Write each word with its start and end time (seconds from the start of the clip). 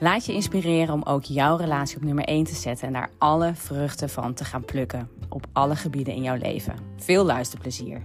Laat 0.00 0.26
je 0.26 0.32
inspireren 0.32 0.94
om 0.94 1.02
ook 1.02 1.24
jouw 1.24 1.56
relatie 1.56 1.96
op 1.96 2.02
nummer 2.02 2.24
1 2.24 2.44
te 2.44 2.54
zetten 2.54 2.86
en 2.86 2.92
daar 2.92 3.10
alle 3.18 3.54
vruchten 3.54 4.08
van 4.08 4.34
te 4.34 4.44
gaan 4.44 4.64
plukken 4.64 5.08
op 5.28 5.46
alle 5.52 5.76
gebieden 5.76 6.14
in 6.14 6.22
jouw 6.22 6.36
leven. 6.36 6.74
Veel 6.96 7.24
luisterplezier. 7.24 8.02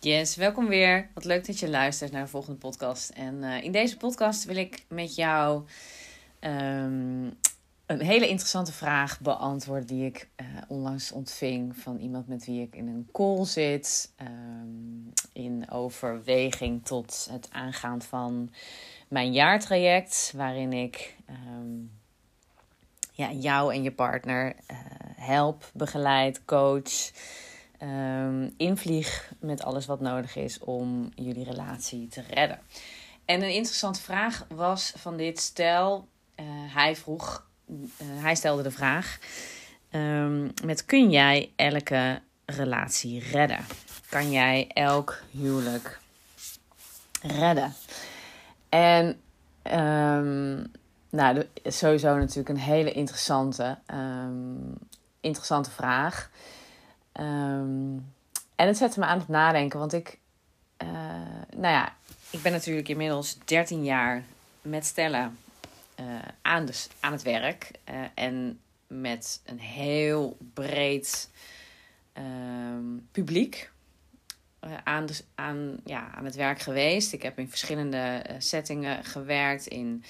Yes, 0.00 0.36
welkom 0.36 0.68
weer. 0.68 1.10
Wat 1.14 1.24
leuk 1.24 1.46
dat 1.46 1.58
je 1.58 1.70
luistert 1.70 2.12
naar 2.12 2.22
de 2.22 2.28
volgende 2.28 2.58
podcast. 2.58 3.10
En 3.10 3.34
uh, 3.42 3.62
in 3.62 3.72
deze 3.72 3.96
podcast 3.96 4.44
wil 4.44 4.56
ik 4.56 4.84
met 4.88 5.14
jou 5.14 5.62
um, 6.40 7.32
een 8.00 8.06
hele 8.06 8.28
interessante 8.28 8.72
vraag 8.72 9.20
beantwoorden 9.20 9.86
die 9.86 10.06
ik 10.06 10.28
uh, 10.36 10.46
onlangs 10.68 11.12
ontving 11.12 11.76
van 11.76 11.98
iemand 11.98 12.28
met 12.28 12.44
wie 12.44 12.62
ik 12.62 12.74
in 12.74 12.86
een 12.86 13.08
call 13.12 13.44
zit. 13.44 14.12
Um, 14.22 15.12
in 15.32 15.70
overweging 15.70 16.84
tot 16.84 17.28
het 17.30 17.48
aangaan 17.52 18.02
van 18.02 18.50
mijn 19.08 19.32
jaartraject, 19.32 20.32
waarin 20.36 20.72
ik 20.72 21.16
um, 21.30 21.90
ja, 23.12 23.32
jou 23.32 23.74
en 23.74 23.82
je 23.82 23.92
partner 23.92 24.46
uh, 24.70 24.76
help, 25.16 25.70
begeleid, 25.74 26.44
coach. 26.44 27.10
Um, 27.82 28.54
invlieg 28.56 29.32
met 29.40 29.62
alles 29.62 29.86
wat 29.86 30.00
nodig 30.00 30.36
is 30.36 30.58
om 30.58 31.10
jullie 31.14 31.44
relatie 31.44 32.08
te 32.08 32.22
redden. 32.30 32.58
En 33.24 33.42
een 33.42 33.54
interessante 33.54 34.00
vraag 34.00 34.46
was 34.48 34.92
van 34.96 35.16
dit 35.16 35.40
stel. 35.40 36.08
Uh, 36.36 36.46
hij 36.74 36.96
vroeg 36.96 37.50
hij 38.02 38.34
stelde 38.34 38.62
de 38.62 38.70
vraag: 38.70 39.18
um, 39.90 40.52
met 40.64 40.84
kun 40.84 41.10
jij 41.10 41.52
elke 41.56 42.20
relatie 42.44 43.20
redden? 43.20 43.64
Kan 44.08 44.30
jij 44.30 44.68
elk 44.68 45.22
huwelijk 45.30 45.98
redden? 47.22 47.74
En 48.68 49.20
um, 49.62 50.70
nou, 51.10 51.46
sowieso 51.64 52.16
natuurlijk 52.16 52.48
een 52.48 52.64
hele 52.64 52.92
interessante, 52.92 53.78
um, 53.94 54.74
interessante 55.20 55.70
vraag. 55.70 56.30
en 57.12 58.66
het 58.68 58.76
zette 58.76 59.00
me 59.00 59.06
aan 59.06 59.18
het 59.18 59.28
nadenken, 59.28 59.78
want 59.78 59.92
ik, 59.92 60.18
uh, 60.82 60.88
nou 61.56 61.74
ja, 61.74 61.94
ik 62.30 62.42
ben 62.42 62.52
natuurlijk 62.52 62.88
inmiddels 62.88 63.38
13 63.44 63.84
jaar 63.84 64.22
met 64.62 64.86
stellen 64.86 65.38
aan, 66.42 66.64
de, 66.64 66.86
aan 67.00 67.12
het 67.12 67.22
werk. 67.22 67.70
Uh, 67.90 68.04
en 68.14 68.60
met 68.86 69.42
een 69.44 69.60
heel 69.60 70.36
breed 70.54 71.30
uh, 72.18 72.24
publiek 73.12 73.70
uh, 74.64 74.70
aan, 74.84 75.06
aan, 75.34 75.80
ja, 75.84 76.10
aan 76.14 76.24
het 76.24 76.34
werk 76.34 76.60
geweest. 76.60 77.12
Ik 77.12 77.22
heb 77.22 77.38
in 77.38 77.48
verschillende 77.48 78.24
settingen 78.38 79.04
gewerkt, 79.04 79.66
in 79.66 80.04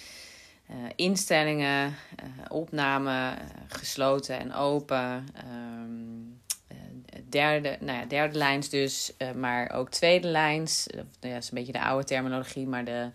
instellingen, 0.96 1.94
opnamen, 2.48 3.38
gesloten 3.68 4.38
en 4.38 4.52
open. 4.52 5.26
Um, 5.48 6.40
derde, 7.28 7.76
nou 7.80 7.98
ja, 7.98 8.04
derde 8.04 8.38
lijns 8.38 8.68
dus, 8.68 9.12
maar 9.34 9.70
ook 9.70 9.90
tweede 9.90 10.28
lijns. 10.28 10.86
Nou 10.86 11.06
dat 11.20 11.42
is 11.42 11.50
een 11.50 11.58
beetje 11.58 11.72
de 11.72 11.80
oude 11.82 12.04
terminologie, 12.04 12.66
maar 12.66 12.84
de 12.84 13.10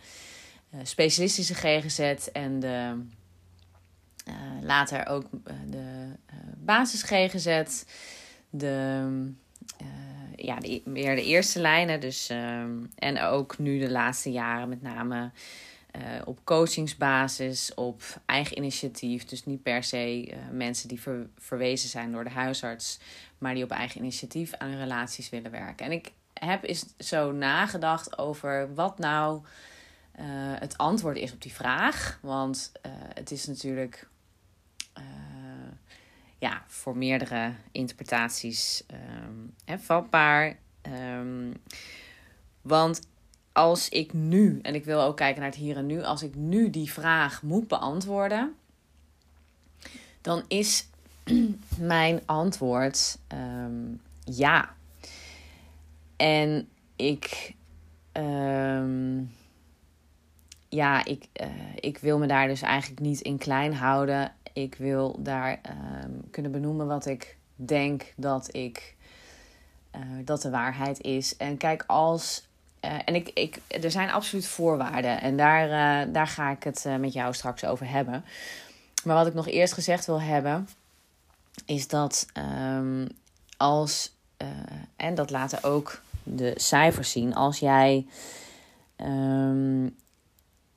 specialistische 0.83 1.53
GGZ 1.53 1.99
en 2.33 2.59
de, 2.59 3.03
uh, 4.27 4.33
later 4.61 5.07
ook 5.07 5.23
uh, 5.23 5.53
de 5.67 6.11
basis 6.57 7.03
GGZ. 7.03 7.63
De, 8.49 9.31
ja, 10.35 10.55
de, 10.55 10.81
meer 10.85 11.15
de 11.15 11.23
eerste 11.23 11.59
lijnen. 11.59 11.99
Dus, 11.99 12.29
en 12.95 13.21
ook 13.21 13.57
nu 13.57 13.79
de 13.79 13.91
laatste 13.91 14.31
jaren 14.31 14.69
met 14.69 14.81
name 14.81 15.31
op 16.25 16.39
coachingsbasis, 16.43 17.73
op 17.73 18.01
eigen 18.25 18.57
initiatief. 18.57 19.25
Dus 19.25 19.45
niet 19.45 19.63
per 19.63 19.83
se 19.83 20.33
mensen 20.51 20.87
die 20.87 21.01
ver, 21.01 21.27
verwezen 21.37 21.89
zijn 21.89 22.11
door 22.11 22.23
de 22.23 22.29
huisarts, 22.29 22.99
maar 23.37 23.53
die 23.53 23.63
op 23.63 23.71
eigen 23.71 23.99
initiatief 23.99 24.53
aan 24.53 24.69
hun 24.69 24.79
relaties 24.79 25.29
willen 25.29 25.51
werken. 25.51 25.85
En 25.85 25.91
ik 25.91 26.11
heb 26.33 26.63
eens 26.63 26.85
zo 26.97 27.31
nagedacht 27.31 28.17
over 28.17 28.73
wat 28.73 28.99
nou 28.99 29.41
uh, 30.19 30.25
het 30.59 30.77
antwoord 30.77 31.17
is 31.17 31.33
op 31.33 31.41
die 31.41 31.53
vraag. 31.53 32.19
Want 32.21 32.71
uh, 32.85 32.91
het 33.13 33.31
is 33.31 33.47
natuurlijk 33.47 34.07
uh, 34.97 35.03
ja, 36.37 36.63
voor 36.67 36.97
meerdere 36.97 37.53
interpretaties 37.71 38.83
um, 39.25 39.53
vatbaar. 39.79 40.57
Um, 40.81 41.53
want 42.61 43.07
als 43.51 43.89
ik 43.89 44.13
nu, 44.13 44.59
en 44.61 44.75
ik 44.75 44.85
wil 44.85 45.01
ook 45.01 45.17
kijken 45.17 45.41
naar 45.41 45.49
het 45.49 45.59
hier 45.59 45.77
en 45.77 45.85
nu, 45.85 46.03
als 46.03 46.23
ik 46.23 46.35
nu 46.35 46.69
die 46.69 46.91
vraag 46.91 47.41
moet 47.41 47.67
beantwoorden, 47.67 48.55
dan 50.21 50.43
is 50.47 50.87
mijn 51.79 52.21
antwoord 52.25 53.17
um, 53.33 54.01
ja. 54.23 54.75
En 56.15 56.69
ik. 56.95 57.55
Ja, 60.69 61.05
ik, 61.05 61.27
uh, 61.41 61.47
ik 61.75 61.97
wil 61.97 62.17
me 62.17 62.27
daar 62.27 62.47
dus 62.47 62.61
eigenlijk 62.61 63.01
niet 63.01 63.21
in 63.21 63.37
klein 63.37 63.73
houden. 63.73 64.31
Ik 64.53 64.75
wil 64.75 65.19
daar 65.19 65.59
um, 66.03 66.29
kunnen 66.31 66.51
benoemen 66.51 66.87
wat 66.87 67.05
ik 67.05 67.37
denk 67.55 68.13
dat 68.15 68.55
ik 68.55 68.95
uh, 69.95 70.01
dat 70.25 70.41
de 70.41 70.49
waarheid 70.49 71.01
is. 71.01 71.37
En 71.37 71.57
kijk, 71.57 71.83
als. 71.87 72.45
Uh, 72.81 72.93
en 73.05 73.15
ik, 73.15 73.29
ik, 73.33 73.59
er 73.67 73.91
zijn 73.91 74.09
absoluut 74.09 74.47
voorwaarden. 74.47 75.21
En 75.21 75.37
daar, 75.37 76.11
daar 76.11 76.27
ga 76.27 76.51
ik 76.51 76.63
het 76.63 76.85
met 76.99 77.13
jou 77.13 77.33
straks 77.33 77.65
over 77.65 77.89
hebben. 77.89 78.25
Maar 79.03 79.15
wat 79.15 79.27
ik 79.27 79.33
nog 79.33 79.47
eerst 79.47 79.73
gezegd 79.73 80.05
wil 80.05 80.21
hebben, 80.21 80.69
is 81.65 81.87
dat 81.87 82.25
um, 82.73 83.07
als. 83.57 84.15
en 84.95 85.15
dat 85.15 85.29
laten 85.29 85.63
ook 85.63 86.01
de 86.23 86.53
cijfers 86.55 87.11
zien. 87.11 87.35
Als 87.35 87.59
jij. 87.59 88.05
Um, 88.97 89.95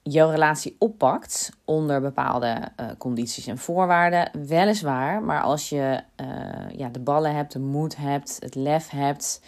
jouw 0.03 0.31
relatie 0.31 0.77
oppakt 0.79 1.53
onder 1.65 2.01
bepaalde 2.01 2.69
uh, 2.81 2.87
condities 2.99 3.47
en 3.47 3.59
voorwaarden, 3.59 4.47
weliswaar. 4.47 5.23
Maar 5.23 5.43
als 5.43 5.69
je 5.69 6.03
uh, 6.21 6.71
ja, 6.77 6.89
de 6.89 7.01
ballen 7.01 7.35
hebt, 7.35 7.53
de 7.53 7.59
moed 7.59 7.97
hebt, 7.97 8.37
het 8.41 8.55
lef 8.55 8.89
hebt, 8.89 9.43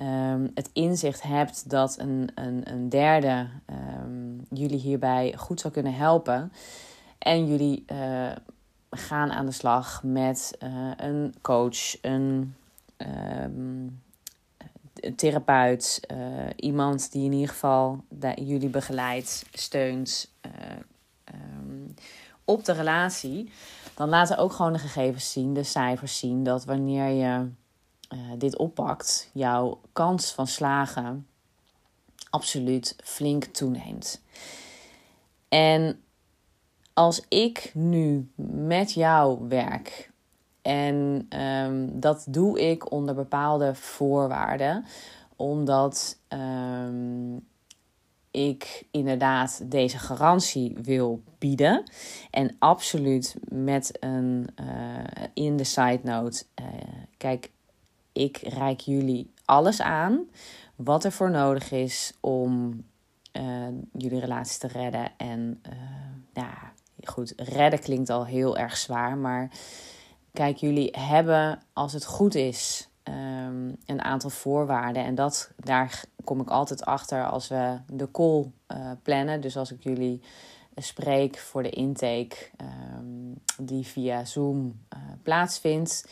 um, 0.00 0.50
het 0.54 0.70
inzicht 0.72 1.22
hebt 1.22 1.70
dat 1.70 1.98
een, 1.98 2.30
een, 2.34 2.72
een 2.72 2.88
derde 2.88 3.46
um, 4.02 4.46
jullie 4.50 4.78
hierbij 4.78 5.34
goed 5.36 5.60
zou 5.60 5.72
kunnen 5.72 5.94
helpen. 5.94 6.52
En 7.18 7.46
jullie 7.46 7.84
uh, 7.92 8.30
gaan 8.90 9.30
aan 9.30 9.46
de 9.46 9.52
slag 9.52 10.02
met 10.02 10.58
een 10.96 11.34
coach, 11.40 12.02
een. 12.02 12.54
Um, 13.44 14.00
therapeut, 15.16 16.00
iemand 16.56 17.12
die 17.12 17.24
in 17.24 17.32
ieder 17.32 17.48
geval 17.48 18.04
jullie 18.34 18.68
begeleidt, 18.68 19.44
steunt 19.52 20.34
ehm, 20.40 21.88
op 22.44 22.64
de 22.64 22.72
relatie, 22.72 23.52
dan 23.94 24.08
laten 24.08 24.38
ook 24.38 24.52
gewoon 24.52 24.72
de 24.72 24.78
gegevens 24.78 25.32
zien, 25.32 25.54
de 25.54 25.62
cijfers 25.62 26.18
zien, 26.18 26.42
dat 26.44 26.64
wanneer 26.64 27.08
je 27.08 27.48
dit 28.38 28.56
oppakt, 28.56 29.30
jouw 29.32 29.80
kans 29.92 30.32
van 30.32 30.46
slagen 30.46 31.26
absoluut 32.30 32.96
flink 33.04 33.44
toeneemt. 33.44 34.22
En 35.48 36.02
als 36.94 37.22
ik 37.28 37.70
nu 37.74 38.30
met 38.54 38.92
jou 38.92 39.48
werk 39.48 40.10
en 40.62 41.26
ehm, 41.28 41.86
dat 41.92 42.26
doe 42.28 42.60
ik 42.60 42.92
onder 42.92 43.14
bepaalde 43.14 43.74
voorwaarden, 43.74 44.84
omdat 45.36 46.18
ehm, 46.28 47.36
ik 48.30 48.86
inderdaad 48.90 49.70
deze 49.70 49.98
garantie 49.98 50.76
wil 50.82 51.22
bieden. 51.38 51.82
En 52.30 52.56
absoluut 52.58 53.36
met 53.48 53.96
een 54.00 54.48
uh, 54.60 55.24
in 55.34 55.56
de 55.56 55.64
side 55.64 56.00
note. 56.02 56.44
Uh, 56.60 56.66
kijk, 57.16 57.50
ik 58.12 58.36
reik 58.36 58.80
jullie 58.80 59.32
alles 59.44 59.80
aan 59.80 60.24
wat 60.76 61.04
er 61.04 61.12
voor 61.12 61.30
nodig 61.30 61.72
is 61.72 62.12
om 62.20 62.84
uh, 63.32 63.68
jullie 63.92 64.20
relatie 64.20 64.58
te 64.58 64.78
redden. 64.78 65.12
En 65.16 65.62
ja, 66.32 66.72
goed, 67.04 67.32
redden 67.36 67.80
klinkt 67.80 68.10
al 68.10 68.26
heel 68.26 68.56
erg 68.56 68.76
zwaar. 68.76 69.18
Maar 69.18 69.50
kijk, 70.32 70.56
jullie 70.56 70.94
hebben, 70.98 71.62
als 71.72 71.92
het 71.92 72.04
goed 72.04 72.34
is, 72.34 72.88
um, 73.04 73.76
een 73.86 74.02
aantal 74.02 74.30
voorwaarden. 74.30 75.04
En 75.04 75.14
dat, 75.14 75.50
daar 75.56 76.04
kom 76.24 76.40
ik 76.40 76.48
altijd 76.48 76.84
achter 76.84 77.26
als 77.26 77.48
we 77.48 77.78
de 77.86 78.10
call 78.10 78.50
uh, 78.68 78.90
plannen. 79.02 79.40
Dus 79.40 79.56
als 79.56 79.72
ik 79.72 79.82
jullie 79.82 80.20
spreek 80.76 81.38
voor 81.38 81.62
de 81.62 81.70
intake 81.70 82.36
um, 82.96 83.34
die 83.58 83.86
via 83.86 84.24
Zoom 84.24 84.80
plaatsvindt 85.22 86.08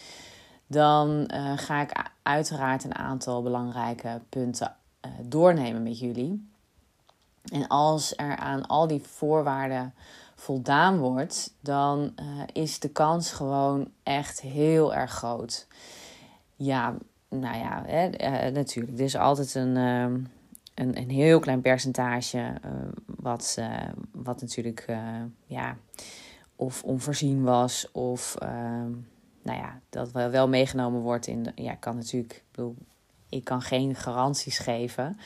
dan 0.67 1.31
uh, 1.35 1.53
ga 1.57 1.81
ik 1.81 2.11
uiteraard 2.23 2.85
een 2.85 2.95
aantal 2.95 3.43
belangrijke 3.43 4.21
punten 4.29 4.77
doornemen 5.23 5.83
met 5.83 5.99
jullie. 5.99 6.49
En 7.53 7.67
als 7.67 8.13
er 8.17 8.37
aan 8.37 8.67
al 8.67 8.87
die 8.87 9.03
voorwaarden 9.03 9.95
voldaan 10.39 10.99
wordt, 10.99 11.55
dan 11.61 12.13
uh, 12.21 12.43
is 12.53 12.79
de 12.79 12.89
kans 12.89 13.33
gewoon 13.33 13.91
echt 14.03 14.41
heel 14.41 14.95
erg 14.95 15.11
groot. 15.11 15.67
Ja, 16.57 16.97
nou 17.29 17.57
ja, 17.57 17.83
hè, 17.87 18.51
natuurlijk. 18.51 18.99
Er 18.99 19.05
is 19.05 19.17
altijd 19.17 19.55
een, 19.55 19.77
een, 19.77 20.29
een 20.75 21.11
heel 21.11 21.39
klein 21.39 21.61
percentage 21.61 22.61
wat, 23.07 23.59
wat 24.13 24.41
natuurlijk 24.41 24.87
ja, 25.47 25.77
of 26.57 26.83
onvoorzien 26.83 27.43
was 27.43 27.91
of 27.93 28.37
nou 29.49 29.59
ja, 29.59 29.81
dat 29.89 30.11
wel, 30.11 30.49
meegenomen 30.49 31.01
wordt 31.01 31.27
in. 31.27 31.43
De, 31.43 31.53
ja, 31.55 31.75
kan 31.75 31.97
natuurlijk, 31.97 32.33
ik 32.33 32.45
bedoel, 32.51 32.77
ik 33.29 33.45
kan 33.45 33.63
geen 33.63 33.95
garanties 33.95 34.59
geven. 34.59 35.19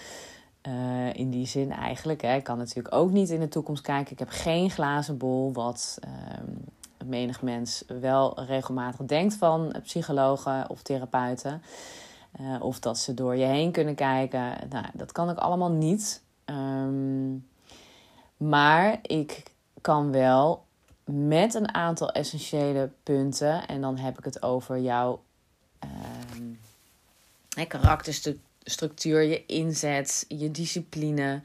Uh, 0.69 1.15
in 1.15 1.31
die 1.31 1.47
zin 1.47 1.73
eigenlijk. 1.73 2.21
Hè. 2.21 2.37
Ik 2.37 2.45
kan 2.45 2.59
natuurlijk 2.59 2.95
ook 2.95 3.11
niet 3.11 3.31
in 3.31 3.41
de 3.41 3.49
toekomst 3.49 3.83
kijken. 3.83 4.13
Ik 4.13 4.19
heb 4.19 4.29
geen 4.29 4.71
glazen 4.71 5.17
bol, 5.17 5.53
wat 5.53 5.99
uh, 6.05 6.13
menig 7.05 7.43
mens 7.43 7.85
wel 8.01 8.45
regelmatig 8.45 9.07
denkt 9.07 9.35
van 9.35 9.75
psychologen 9.83 10.71
of 10.71 10.83
therapeuten. 10.83 11.63
Uh, 12.41 12.63
of 12.63 12.79
dat 12.79 12.99
ze 12.99 13.15
door 13.15 13.37
je 13.37 13.45
heen 13.45 13.73
kunnen 13.73 13.95
kijken. 13.95 14.55
Nou, 14.69 14.87
dat 14.93 15.13
kan 15.13 15.31
ik 15.31 15.39
allemaal 15.39 15.71
niet. 15.71 16.23
Um, 16.45 17.47
maar 18.37 18.99
ik 19.03 19.43
kan 19.81 20.11
wel 20.11 20.65
met 21.05 21.55
een 21.55 21.75
aantal 21.75 22.11
essentiële 22.11 22.91
punten. 23.03 23.67
En 23.67 23.81
dan 23.81 23.99
heb 23.99 24.19
ik 24.19 24.25
het 24.25 24.43
over 24.43 24.81
jouw 24.81 25.23
uh, 25.85 25.91
karakterstructuur, 28.63 29.23
je 29.23 29.47
inzet, 29.47 30.25
je 30.29 30.51
discipline, 30.51 31.41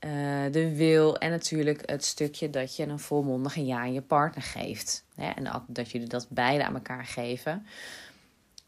uh, 0.00 0.52
de 0.52 0.76
wil 0.76 1.18
en 1.18 1.30
natuurlijk 1.30 1.90
het 1.90 2.04
stukje 2.04 2.50
dat 2.50 2.76
je 2.76 2.86
een 2.86 2.98
volmondige 2.98 3.64
ja 3.64 3.78
aan 3.78 3.92
je 3.92 4.02
partner 4.02 4.42
geeft. 4.42 5.04
Hè? 5.14 5.30
En 5.30 5.64
dat 5.66 5.90
jullie 5.90 6.08
dat 6.08 6.26
beide 6.28 6.64
aan 6.64 6.74
elkaar 6.74 7.04
geven. 7.04 7.66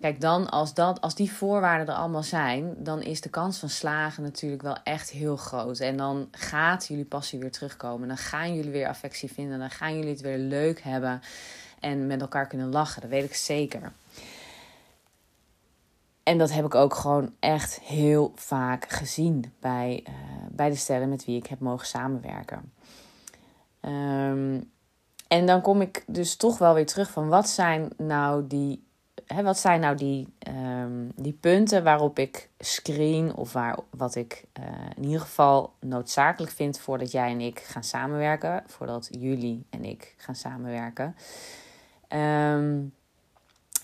Kijk, 0.00 0.20
dan 0.20 0.50
als, 0.50 0.74
dat, 0.74 1.00
als 1.00 1.14
die 1.14 1.32
voorwaarden 1.32 1.86
er 1.86 2.00
allemaal 2.00 2.22
zijn, 2.22 2.74
dan 2.78 3.02
is 3.02 3.20
de 3.20 3.28
kans 3.28 3.58
van 3.58 3.68
slagen 3.68 4.22
natuurlijk 4.22 4.62
wel 4.62 4.76
echt 4.84 5.10
heel 5.10 5.36
groot. 5.36 5.80
En 5.80 5.96
dan 5.96 6.28
gaat 6.30 6.86
jullie 6.86 7.04
passie 7.04 7.38
weer 7.38 7.50
terugkomen. 7.50 8.08
Dan 8.08 8.16
gaan 8.16 8.54
jullie 8.54 8.70
weer 8.70 8.88
affectie 8.88 9.32
vinden. 9.32 9.58
Dan 9.58 9.70
gaan 9.70 9.96
jullie 9.96 10.10
het 10.10 10.20
weer 10.20 10.38
leuk 10.38 10.80
hebben 10.80 11.22
en 11.80 12.06
met 12.06 12.20
elkaar 12.20 12.46
kunnen 12.46 12.70
lachen. 12.70 13.00
Dat 13.00 13.10
weet 13.10 13.24
ik 13.24 13.34
zeker. 13.34 13.92
En 16.26 16.38
dat 16.38 16.52
heb 16.52 16.64
ik 16.64 16.74
ook 16.74 16.94
gewoon 16.94 17.34
echt 17.40 17.80
heel 17.80 18.32
vaak 18.34 18.88
gezien 18.88 19.52
bij, 19.60 20.04
uh, 20.08 20.14
bij 20.50 20.68
de 20.68 20.76
stellen 20.76 21.08
met 21.08 21.24
wie 21.24 21.36
ik 21.36 21.46
heb 21.46 21.60
mogen 21.60 21.86
samenwerken. 21.86 22.72
Um, 23.80 24.70
en 25.28 25.46
dan 25.46 25.60
kom 25.60 25.80
ik 25.80 26.04
dus 26.06 26.36
toch 26.36 26.58
wel 26.58 26.74
weer 26.74 26.86
terug 26.86 27.10
van 27.10 27.28
wat 27.28 27.48
zijn 27.48 27.88
nou 27.96 28.46
die 28.46 28.84
hè, 29.26 29.42
wat 29.42 29.58
zijn 29.58 29.80
nou 29.80 29.96
die, 29.96 30.34
um, 30.48 31.12
die 31.16 31.32
punten 31.32 31.84
waarop 31.84 32.18
ik 32.18 32.50
screen 32.58 33.34
of 33.34 33.52
waar, 33.52 33.78
wat 33.90 34.14
ik 34.14 34.44
uh, 34.60 34.64
in 34.96 35.04
ieder 35.04 35.20
geval 35.20 35.72
noodzakelijk 35.80 36.52
vind 36.52 36.78
voordat 36.78 37.10
jij 37.10 37.30
en 37.30 37.40
ik 37.40 37.58
gaan 37.58 37.84
samenwerken, 37.84 38.62
voordat 38.66 39.08
jullie 39.10 39.66
en 39.70 39.84
ik 39.84 40.14
gaan 40.16 40.34
samenwerken. 40.34 41.16
Um, 42.08 42.94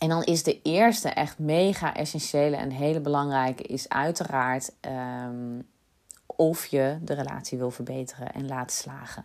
en 0.03 0.09
dan 0.09 0.23
is 0.23 0.43
de 0.43 0.63
eerste 0.63 1.09
echt 1.09 1.39
mega 1.39 1.95
essentiële 1.95 2.57
en 2.57 2.71
hele 2.71 3.01
belangrijke 3.01 3.63
is 3.63 3.89
uiteraard 3.89 4.73
um, 5.27 5.69
of 6.27 6.67
je 6.67 6.99
de 7.03 7.15
relatie 7.15 7.59
wil 7.59 7.71
verbeteren 7.71 8.33
en 8.33 8.47
laten 8.47 8.77
slagen. 8.77 9.25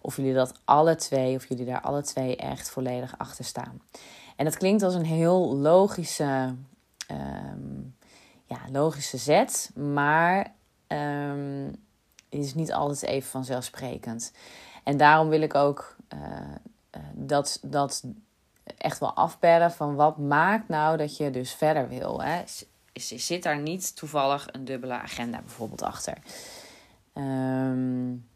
Of 0.00 0.16
jullie 0.16 0.34
dat 0.34 0.60
alle 0.64 0.94
twee, 0.94 1.34
of 1.34 1.48
jullie 1.48 1.64
daar 1.64 1.80
alle 1.80 2.02
twee 2.02 2.36
echt 2.36 2.70
volledig 2.70 3.18
achter 3.18 3.44
staan. 3.44 3.82
En 4.36 4.44
dat 4.44 4.56
klinkt 4.56 4.82
als 4.82 4.94
een 4.94 5.04
heel 5.04 5.56
logische, 5.56 6.54
um, 7.10 7.96
ja, 8.44 8.58
logische 8.72 9.16
zet, 9.16 9.70
maar 9.74 10.54
um, 10.88 11.66
het 12.30 12.44
is 12.44 12.54
niet 12.54 12.72
altijd 12.72 13.02
even 13.02 13.30
vanzelfsprekend. 13.30 14.32
En 14.84 14.96
daarom 14.96 15.28
wil 15.28 15.40
ik 15.40 15.54
ook 15.54 15.96
uh, 16.14 16.20
uh, 16.96 17.02
dat, 17.14 17.58
dat 17.62 18.04
echt 18.78 18.98
wel 18.98 19.14
afbellen 19.14 19.72
van 19.72 19.94
wat 19.94 20.18
maakt 20.18 20.68
nou 20.68 20.96
dat 20.96 21.16
je 21.16 21.30
dus 21.30 21.52
verder 21.52 21.88
wil. 21.88 22.22
Hè? 22.22 22.42
Zit 22.94 23.42
daar 23.42 23.58
niet 23.58 23.96
toevallig 23.96 24.48
een 24.52 24.64
dubbele 24.64 24.92
agenda 24.92 25.40
bijvoorbeeld 25.40 25.82
achter? 25.82 26.18
Um, 27.14 28.28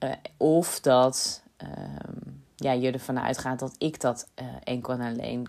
uh, 0.00 0.12
of 0.36 0.80
dat 0.80 1.42
um, 1.58 2.44
ja, 2.56 2.72
je 2.72 2.92
ervan 2.92 3.20
uitgaat 3.20 3.58
dat 3.58 3.74
ik 3.78 4.00
dat 4.00 4.28
uh, 4.40 4.46
enkel 4.64 4.92
en 4.92 5.00
alleen 5.00 5.48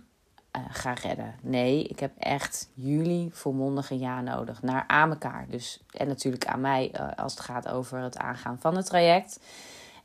uh, 0.58 0.64
ga 0.70 0.94
redden. 0.94 1.36
Nee, 1.42 1.84
ik 1.84 2.00
heb 2.00 2.12
echt 2.18 2.70
jullie 2.74 3.30
volmondige 3.34 4.00
ja 4.00 4.22
nodig. 4.22 4.62
Naar 4.62 4.84
aan 4.88 5.10
elkaar. 5.10 5.46
Dus, 5.50 5.84
en 5.92 6.08
natuurlijk 6.08 6.46
aan 6.46 6.62
mij 6.62 6.92
als 7.16 7.32
het 7.32 7.42
gaat 7.42 7.68
over 7.68 8.00
het 8.00 8.18
aangaan 8.18 8.60
van 8.60 8.76
het 8.76 8.86
traject. 8.86 9.40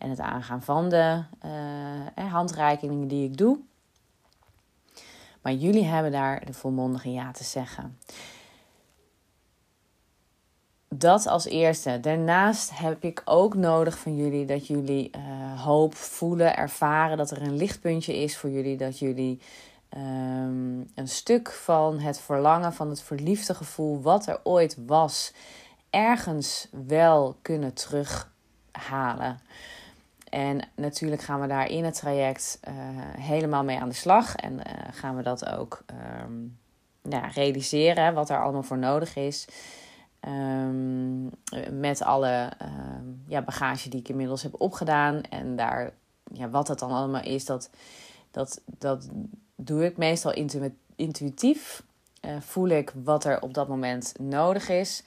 En 0.03 0.11
het 0.11 0.21
aangaan 0.21 0.63
van 0.63 0.89
de 0.89 1.23
handreikingen 2.15 3.09
die 3.09 3.25
ik 3.25 3.37
doe. 3.37 3.59
Maar 5.43 5.53
jullie 5.53 5.85
hebben 5.85 6.13
daar 6.13 6.45
de 6.45 6.53
volmondige 6.53 7.13
ja 7.13 7.31
te 7.31 7.45
zeggen. 7.45 7.99
Dat 10.89 11.27
als 11.27 11.45
eerste. 11.45 12.01
Daarnaast 12.01 12.79
heb 12.79 13.05
ik 13.05 13.23
ook 13.25 13.55
nodig 13.55 13.99
van 13.99 14.17
jullie 14.17 14.47
dat 14.47 14.67
jullie 14.67 15.11
uh, 15.17 15.63
hoop 15.63 15.95
voelen, 15.95 16.57
ervaren 16.57 17.17
dat 17.17 17.31
er 17.31 17.43
een 17.43 17.57
lichtpuntje 17.57 18.17
is 18.17 18.37
voor 18.37 18.51
jullie. 18.51 18.77
Dat 18.77 18.99
jullie 18.99 19.41
um, 19.97 20.91
een 20.95 21.09
stuk 21.09 21.51
van 21.51 21.99
het 21.99 22.21
verlangen, 22.21 22.73
van 22.73 22.89
het 22.89 23.03
verliefde 23.03 23.55
gevoel, 23.55 24.01
wat 24.01 24.27
er 24.27 24.41
ooit 24.43 24.77
was, 24.87 25.33
ergens 25.91 26.69
wel 26.87 27.37
kunnen 27.43 27.75
terughalen. 27.75 29.41
En 30.33 30.61
natuurlijk 30.77 31.23
gaan 31.23 31.41
we 31.41 31.47
daar 31.47 31.71
in 31.71 31.85
het 31.85 31.95
traject 31.95 32.61
uh, 32.69 32.75
helemaal 33.19 33.65
mee 33.65 33.79
aan 33.79 33.89
de 33.89 33.95
slag. 33.95 34.37
En 34.37 34.53
uh, 34.53 34.63
gaan 34.91 35.17
we 35.17 35.23
dat 35.23 35.49
ook 35.49 35.85
um, 36.23 36.59
ja, 37.03 37.27
realiseren, 37.27 38.15
wat 38.15 38.31
er 38.31 38.43
allemaal 38.43 38.63
voor 38.63 38.79
nodig 38.79 39.17
is. 39.17 39.49
Um, 40.29 41.31
met 41.71 42.03
alle 42.03 42.53
um, 42.63 43.23
ja, 43.27 43.43
bagage 43.43 43.89
die 43.89 44.01
ik 44.01 44.09
inmiddels 44.09 44.43
heb 44.43 44.61
opgedaan. 44.61 45.21
En 45.21 45.57
daar, 45.57 45.93
ja, 46.33 46.49
wat 46.49 46.67
dat 46.67 46.79
dan 46.79 46.91
allemaal 46.91 47.23
is, 47.23 47.45
dat, 47.45 47.71
dat, 48.31 48.61
dat 48.65 49.09
doe 49.57 49.85
ik 49.85 49.97
meestal 49.97 50.33
intu 50.33 50.75
intuïtief. 50.97 51.83
voel 52.41 52.69
ik 52.69 52.93
wat 53.05 53.25
er 53.25 53.41
op 53.41 53.55
dat 53.55 53.69
moment 53.69 54.15
nodig 54.19 54.69
is. 54.69 55.03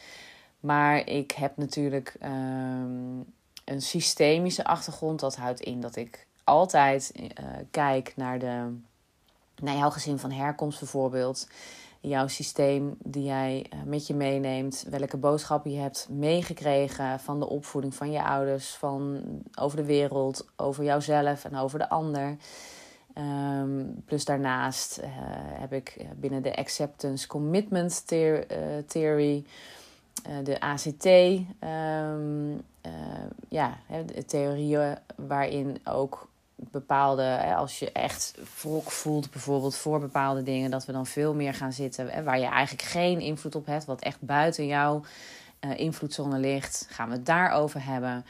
Maar 0.59 1.07
ik 1.07 1.31
heb 1.31 1.57
natuurlijk 1.57 2.15
ehm, 2.19 3.21
een 3.65 3.81
systemische 3.81 4.63
achtergrond. 4.63 5.19
Dat 5.19 5.35
houdt 5.35 5.59
in 5.59 5.81
dat 5.81 5.95
ik 5.95 6.27
altijd 6.43 7.11
kijk 7.71 8.13
naar, 8.15 8.39
de, 8.39 8.77
naar 9.61 9.75
jouw 9.75 9.89
gezin 9.89 10.19
van 10.19 10.31
herkomst 10.31 10.79
bijvoorbeeld 10.79 11.47
jouw 12.07 12.27
systeem 12.27 12.95
die 13.03 13.23
jij 13.23 13.65
eh, 13.69 13.79
met 13.85 14.07
je 14.07 14.13
meeneemt, 14.13 14.85
welke 14.89 15.17
boodschappen 15.17 15.71
je 15.71 15.79
hebt 15.79 16.07
meegekregen 16.09 17.19
van 17.19 17.39
de 17.39 17.49
opvoeding 17.49 17.95
van 17.95 18.11
je 18.11 18.23
ouders, 18.23 18.69
van 18.69 19.21
over 19.59 19.77
de 19.77 19.85
wereld, 19.85 20.47
over 20.55 20.83
jouzelf 20.83 21.45
en 21.45 21.55
over 21.55 21.79
de 21.79 21.89
ander. 21.89 22.35
Ehm, 23.13 23.83
plus 24.05 24.25
daarnaast 24.25 24.99
uh, 24.99 25.07
heb 25.59 25.73
ik 25.73 25.95
eh, 25.97 26.05
binnen 26.15 26.43
de 26.43 26.55
Acceptance 26.55 27.27
Commitment 27.27 28.07
Theory, 28.87 29.45
de 30.43 30.59
ACT, 30.59 31.05
um, 31.05 32.61
ehm, 32.85 33.27
ja, 33.49 33.77
theorieën 34.25 34.97
waarin 35.15 35.77
ook 35.83 36.29
bepaalde, 36.55 37.55
als 37.55 37.79
je 37.79 37.91
echt 37.91 38.33
wrok 38.61 38.91
voelt, 38.91 39.31
bijvoorbeeld 39.31 39.75
voor 39.75 39.99
bepaalde 39.99 40.43
dingen, 40.43 40.71
dat 40.71 40.85
we 40.85 40.91
dan 40.91 41.05
veel 41.05 41.33
meer 41.33 41.53
gaan 41.53 41.73
zitten 41.73 42.23
waar 42.23 42.39
je 42.39 42.45
eigenlijk 42.45 42.87
geen 42.87 43.19
invloed 43.19 43.55
op 43.55 43.65
hebt, 43.65 43.85
wat 43.85 44.01
echt 44.01 44.21
buiten 44.21 44.67
jouw 44.67 45.03
uh, 45.59 45.79
invloedzone 45.79 46.39
ligt, 46.39 46.87
gaan 46.89 47.09
we 47.09 47.13
het 47.13 47.25
daarover 47.25 47.85
hebben. 47.85 48.25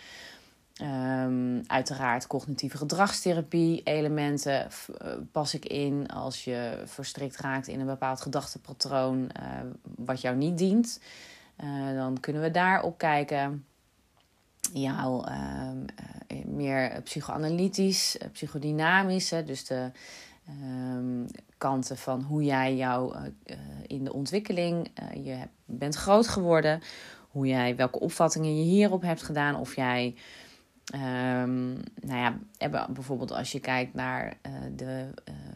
Um, 0.81 1.63
uiteraard 1.67 2.27
cognitieve 2.27 2.77
gedragstherapie 2.77 3.81
elementen 3.83 4.67
uh, 5.01 5.11
pas 5.31 5.53
ik 5.53 5.65
in 5.65 6.07
als 6.07 6.43
je 6.43 6.81
verstrikt 6.85 7.37
raakt 7.37 7.67
in 7.67 7.79
een 7.79 7.85
bepaald 7.85 8.21
gedachtepatroon 8.21 9.17
uh, 9.39 9.49
wat 9.95 10.21
jou 10.21 10.35
niet 10.35 10.57
dient. 10.57 10.99
dan 11.95 12.19
kunnen 12.19 12.41
we 12.41 12.51
daarop 12.51 12.97
kijken 12.97 13.65
jouw 14.73 15.23
ehm, 15.23 15.77
uh, 16.31 16.45
meer 16.45 17.01
psychoanalytisch, 17.03 18.17
uh, 18.21 18.27
psychodynamisch. 18.31 19.29
Hè, 19.29 19.43
dus 19.43 19.65
de 19.65 19.91
um, 20.49 21.25
kanten 21.57 21.97
van 21.97 22.21
hoe 22.21 22.43
jij 22.43 22.75
jou 22.75 23.15
in 23.87 24.03
de 24.03 24.13
ontwikkeling, 24.13 24.87
je 25.23 25.37
bent 25.65 25.95
groot 25.95 26.27
geworden. 26.27 26.81
Hoe 27.29 27.47
jij, 27.47 27.75
welke 27.75 27.99
opvattingen 27.99 28.57
je 28.57 28.63
hierop 28.63 29.01
hebt 29.01 29.23
gedaan. 29.23 29.55
Of 29.55 29.75
jij, 29.75 30.15
um, 30.95 31.73
nou 32.01 32.37
ja, 32.59 32.87
bijvoorbeeld 32.89 33.31
als 33.31 33.51
je 33.51 33.59
kijkt 33.59 33.93
naar 33.93 34.37
de 34.75 35.07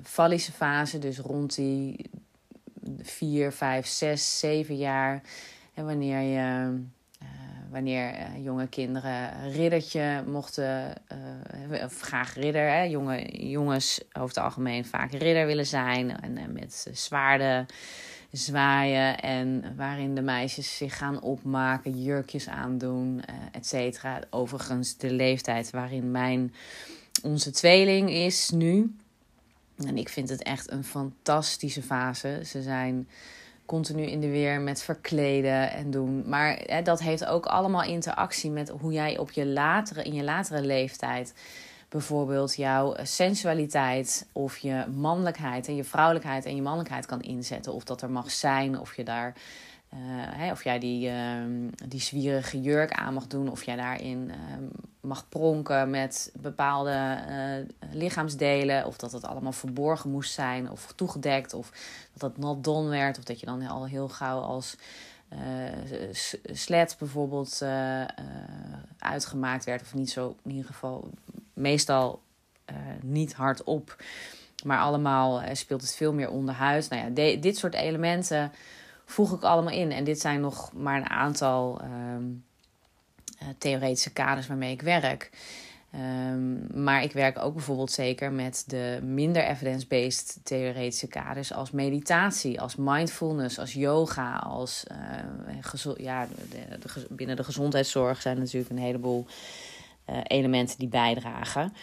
vallische 0.04 0.52
fase. 0.52 1.00
Dus 1.00 1.20
rond 1.20 1.56
die 1.56 2.10
4, 3.02 3.52
5, 3.52 3.86
6, 3.88 4.40
7 4.40 4.78
jaar. 4.78 5.22
En 5.74 5.86
wanneer 5.86 6.20
je 6.20 6.80
wanneer 7.70 8.14
uh, 8.14 8.44
jonge 8.44 8.68
kinderen 8.68 9.52
riddertje 9.52 10.24
mochten, 10.28 10.94
uh, 11.72 11.84
of 11.84 12.02
graag 12.02 12.34
ridder, 12.34 12.70
hè, 12.70 12.82
jonge 12.82 13.48
jongens 13.50 14.02
over 14.14 14.28
het 14.28 14.38
algemeen 14.38 14.86
vaak 14.86 15.12
ridder 15.12 15.46
willen 15.46 15.66
zijn 15.66 16.20
en 16.22 16.38
uh, 16.38 16.44
met 16.48 16.88
zwaarden 16.94 17.66
zwaaien 18.32 19.20
en 19.20 19.74
waarin 19.76 20.16
de 20.16 20.22
meisjes 20.22 20.78
zich 20.78 20.98
gaan 20.98 21.22
opmaken, 21.22 22.04
jurkjes 22.04 22.50
aandoen, 22.50 23.22
et 23.52 23.68
cetera. 23.68 24.20
Overigens 24.30 24.98
de 24.98 25.12
leeftijd 25.12 25.70
waarin 25.70 26.12
mijn, 26.12 26.54
onze 27.24 27.52
tweeling 27.52 28.10
is 28.10 28.50
nu. 28.50 28.96
En 29.86 29.98
ik 29.98 30.10
vind 30.10 30.30
het 30.30 30.44
echt 30.44 30.72
een 30.72 30.84
fantastische 30.84 31.82
fase. 31.82 32.42
Ze 32.46 32.62
zijn 32.62 33.08
continu 33.70 34.04
in 34.04 34.20
de 34.20 34.30
weer 34.30 34.62
met 34.62 34.82
verkleden 34.82 35.72
en 35.72 35.92
doen. 35.92 36.24
Maar 36.26 36.60
hè, 36.66 36.82
dat 36.82 37.00
heeft 37.00 37.26
ook 37.26 37.46
allemaal 37.46 37.84
interactie 37.84 38.52
met 38.52 38.70
hoe 38.70 38.92
jij 38.92 39.18
op 39.18 39.32
je 39.32 39.46
latere, 39.46 40.04
in 40.04 40.14
je 40.14 40.24
latere 40.24 40.62
leeftijd 40.62 41.34
bijvoorbeeld 41.90 42.56
jouw 42.56 42.96
sensualiteit 43.04 44.28
of 44.32 44.58
je 44.58 44.86
mannelijkheid 44.96 45.68
en 45.68 45.76
je 45.76 45.84
vrouwelijkheid 45.84 46.46
en 46.46 46.56
je 46.56 46.62
mannelijkheid 46.62 47.06
kan 47.06 47.22
inzetten. 47.22 47.74
Of 47.74 47.84
dat 47.84 48.02
er 48.02 48.10
mag 48.10 48.32
zijn, 48.32 48.80
of 48.80 48.96
je 48.96 49.04
daar 49.04 49.34
uh, 49.94 50.00
hè, 50.14 50.52
of 50.52 50.64
jij 50.64 50.80
die, 50.80 51.10
uh, 51.10 51.44
die 51.88 52.02
zwierige 52.02 52.62
jurk 52.62 52.92
aan 52.92 53.14
mag 53.14 53.28
doen, 53.28 53.50
of 53.50 53.64
jij 53.64 53.76
daarin 53.76 54.28
uh, 54.28 54.36
mag 55.02 55.30
pronken 55.30 55.90
met 55.90 56.32
bepaalde 56.42 57.20
uh, 57.30 57.92
lichaamsdelen, 57.94 58.86
of 58.86 58.98
dat 58.98 59.12
het 59.12 59.26
allemaal 59.26 59.52
verborgen 59.52 60.12
moest 60.12 60.34
zijn 60.34 60.72
of 60.72 60.94
toegedekt, 60.96 61.54
of 61.54 61.72
dat 62.14 62.30
het 62.30 62.40
not 62.40 62.64
done 62.64 62.90
werd, 62.90 63.18
of 63.18 63.24
dat 63.24 63.40
je 63.40 63.46
dan 63.46 63.68
al 63.68 63.88
heel 63.88 64.10
gauw 64.10 64.40
als 64.40 64.76
sled 66.44 66.96
bijvoorbeeld 67.00 67.64
uitgemaakt 69.00 69.66
werd, 69.66 69.82
of 69.82 69.94
niet 69.94 70.10
zo 70.10 70.36
in 70.44 70.52
ieder 70.52 70.66
geval 70.66 71.10
meestal 71.54 72.22
niet 73.02 73.34
hardop, 73.34 74.04
maar 74.66 74.80
allemaal 74.80 75.42
speelt 75.54 75.82
het 75.82 75.96
veel 75.96 76.14
meer 76.14 76.30
onderhuis. 76.30 76.88
Nou 76.88 77.14
ja, 77.14 77.38
dit 77.40 77.58
soort 77.58 77.76
elementen 77.76 78.52
voeg 79.10 79.34
ik 79.34 79.42
allemaal 79.42 79.74
in. 79.74 79.92
En 79.92 80.04
dit 80.04 80.20
zijn 80.20 80.42
nog 80.42 80.74
maar 80.74 80.98
een 80.98 81.10
aantal 81.10 81.82
um, 81.84 82.44
theoretische 83.58 84.14
kaders 84.14 84.48
waarmee 84.48 84.72
ik 84.72 84.82
werk. 84.82 85.30
Um, 85.96 86.68
maar 86.84 87.04
ik 87.04 87.12
werk 87.12 87.38
ook 87.38 87.54
bijvoorbeeld 87.54 87.92
zeker 87.92 88.32
met 88.32 88.64
de 88.68 89.00
minder 89.04 89.44
evidence-based 89.44 90.40
theoretische 90.44 91.08
kaders 91.08 91.54
als 91.54 91.72
meditatie, 91.72 92.62
als 92.62 92.76
mindfulness, 92.76 93.60
als 93.60 93.74
yoga, 93.74 94.36
als 94.36 94.86
uh, 94.92 95.96
ja, 95.98 96.28
de, 96.50 97.06
binnen 97.10 97.36
de 97.36 97.44
gezondheidszorg 97.44 98.22
zijn 98.22 98.38
natuurlijk 98.40 98.72
een 98.72 98.78
heleboel 98.78 99.26
uh, 100.10 100.18
elementen 100.24 100.78
die 100.78 100.88
bijdragen. 100.88 101.74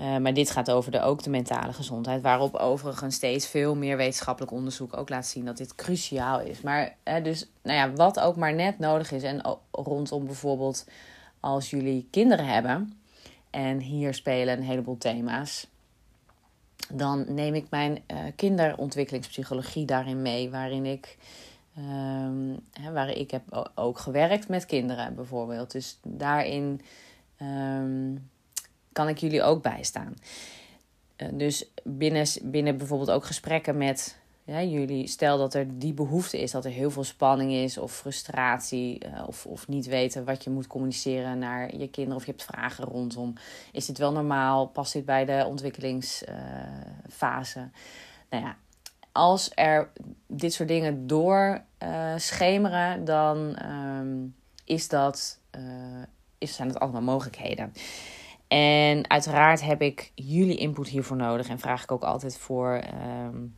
Uh, 0.00 0.16
maar 0.16 0.34
dit 0.34 0.50
gaat 0.50 0.70
over 0.70 0.92
de, 0.92 1.00
ook 1.00 1.22
de 1.22 1.30
mentale 1.30 1.72
gezondheid, 1.72 2.22
waarop 2.22 2.54
overigens 2.54 3.14
steeds 3.14 3.46
veel 3.46 3.76
meer 3.76 3.96
wetenschappelijk 3.96 4.52
onderzoek 4.52 4.96
ook 4.96 5.08
laat 5.08 5.26
zien 5.26 5.44
dat 5.44 5.56
dit 5.56 5.74
cruciaal 5.74 6.40
is. 6.40 6.60
Maar 6.60 6.96
dus, 7.22 7.50
nou 7.62 7.76
ja, 7.76 7.92
wat 7.92 8.20
ook 8.20 8.36
maar 8.36 8.54
net 8.54 8.78
nodig 8.78 9.12
is, 9.12 9.22
en 9.22 9.58
rondom 9.72 10.24
bijvoorbeeld 10.24 10.86
als 11.40 11.70
jullie 11.70 12.08
kinderen 12.10 12.46
hebben, 12.46 13.00
en 13.50 13.78
hier 13.80 14.14
spelen 14.14 14.56
een 14.56 14.64
heleboel 14.64 14.98
thema's, 14.98 15.66
dan 16.92 17.24
neem 17.28 17.54
ik 17.54 17.66
mijn 17.70 18.02
uh, 18.06 18.18
kinderontwikkelingspsychologie 18.36 19.84
daarin 19.84 20.22
mee, 20.22 20.50
waarin 20.50 20.86
ik. 20.86 21.16
Hè, 22.72 22.92
waar 22.92 23.10
ik 23.10 23.30
heb 23.30 23.70
ook 23.74 23.98
gewerkt 23.98 24.48
met 24.48 24.66
kinderen 24.66 25.14
bijvoorbeeld. 25.14 25.70
Dus 25.70 25.98
daarin 26.02 26.80
um, 27.42 28.30
kan 28.98 29.08
ik 29.08 29.18
jullie 29.18 29.42
ook 29.42 29.62
bijstaan. 29.62 30.14
Uh, 31.16 31.28
dus 31.32 31.64
binnen, 31.84 32.26
binnen 32.42 32.76
bijvoorbeeld 32.76 33.10
ook 33.10 33.24
gesprekken 33.24 33.76
met 33.76 34.18
ja, 34.44 34.62
jullie, 34.62 35.06
stel 35.06 35.38
dat 35.38 35.54
er 35.54 35.78
die 35.78 35.92
behoefte 35.92 36.40
is, 36.40 36.50
dat 36.50 36.64
er 36.64 36.70
heel 36.70 36.90
veel 36.90 37.04
spanning 37.04 37.52
is 37.52 37.78
of 37.78 37.92
frustratie 37.92 39.06
uh, 39.06 39.24
of, 39.26 39.46
of 39.46 39.68
niet 39.68 39.86
weten 39.86 40.24
wat 40.24 40.44
je 40.44 40.50
moet 40.50 40.66
communiceren 40.66 41.38
naar 41.38 41.76
je 41.76 41.88
kinderen 41.88 42.18
of 42.18 42.26
je 42.26 42.30
hebt 42.30 42.44
vragen 42.44 42.84
rondom. 42.84 43.34
Is 43.72 43.86
dit 43.86 43.98
wel 43.98 44.12
normaal? 44.12 44.66
Past 44.66 44.92
dit 44.92 45.04
bij 45.04 45.24
de 45.24 45.44
ontwikkelingsfase? 45.46 47.68
Nou 48.30 48.44
ja, 48.44 48.56
als 49.12 49.50
er 49.54 49.90
dit 50.26 50.52
soort 50.52 50.68
dingen 50.68 51.06
door 51.06 51.62
schemeren, 52.16 53.04
dan 53.04 53.58
um, 53.64 54.34
is 54.64 54.88
dat, 54.88 55.38
is, 56.38 56.54
zijn 56.54 56.68
het 56.68 56.78
allemaal 56.78 57.02
mogelijkheden. 57.02 57.72
En 58.48 59.10
uiteraard 59.10 59.62
heb 59.62 59.82
ik 59.82 60.12
jullie 60.14 60.56
input 60.56 60.88
hiervoor 60.88 61.16
nodig 61.16 61.48
en 61.48 61.58
vraag 61.58 61.82
ik 61.82 61.92
ook 61.92 62.02
altijd 62.02 62.38
voor 62.38 62.82
um, 63.26 63.54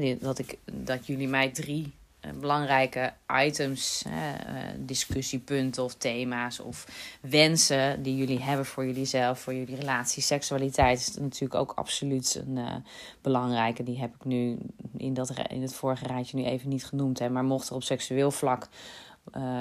uh, 0.00 0.20
dat, 0.20 0.38
ik, 0.38 0.58
dat 0.72 1.06
jullie 1.06 1.28
mij 1.28 1.50
drie 1.50 1.92
uh, 2.20 2.30
belangrijke 2.40 3.12
items, 3.44 4.04
uh, 4.06 4.12
discussiepunten 4.78 5.84
of 5.84 5.94
thema's 5.94 6.60
of 6.60 6.86
wensen 7.20 8.02
die 8.02 8.16
jullie 8.16 8.42
hebben 8.42 8.66
voor 8.66 8.86
jullie 8.86 9.04
zelf, 9.04 9.38
voor 9.40 9.54
jullie 9.54 9.76
relatie. 9.76 10.22
Seksualiteit 10.22 10.98
is 10.98 11.16
natuurlijk 11.16 11.54
ook 11.54 11.72
absoluut 11.72 12.42
een 12.46 12.84
belangrijke. 13.20 13.82
Die 13.82 13.98
heb 13.98 14.14
ik 14.14 14.24
nu 14.24 14.58
in, 14.96 15.14
dat, 15.14 15.32
in 15.48 15.62
het 15.62 15.74
vorige 15.74 16.06
rijtje 16.06 16.36
nu 16.36 16.44
even 16.44 16.68
niet 16.68 16.84
genoemd. 16.84 17.18
Hè, 17.18 17.30
maar 17.30 17.44
mocht 17.44 17.68
er 17.68 17.74
op 17.74 17.82
seksueel 17.82 18.30
vlak 18.30 18.68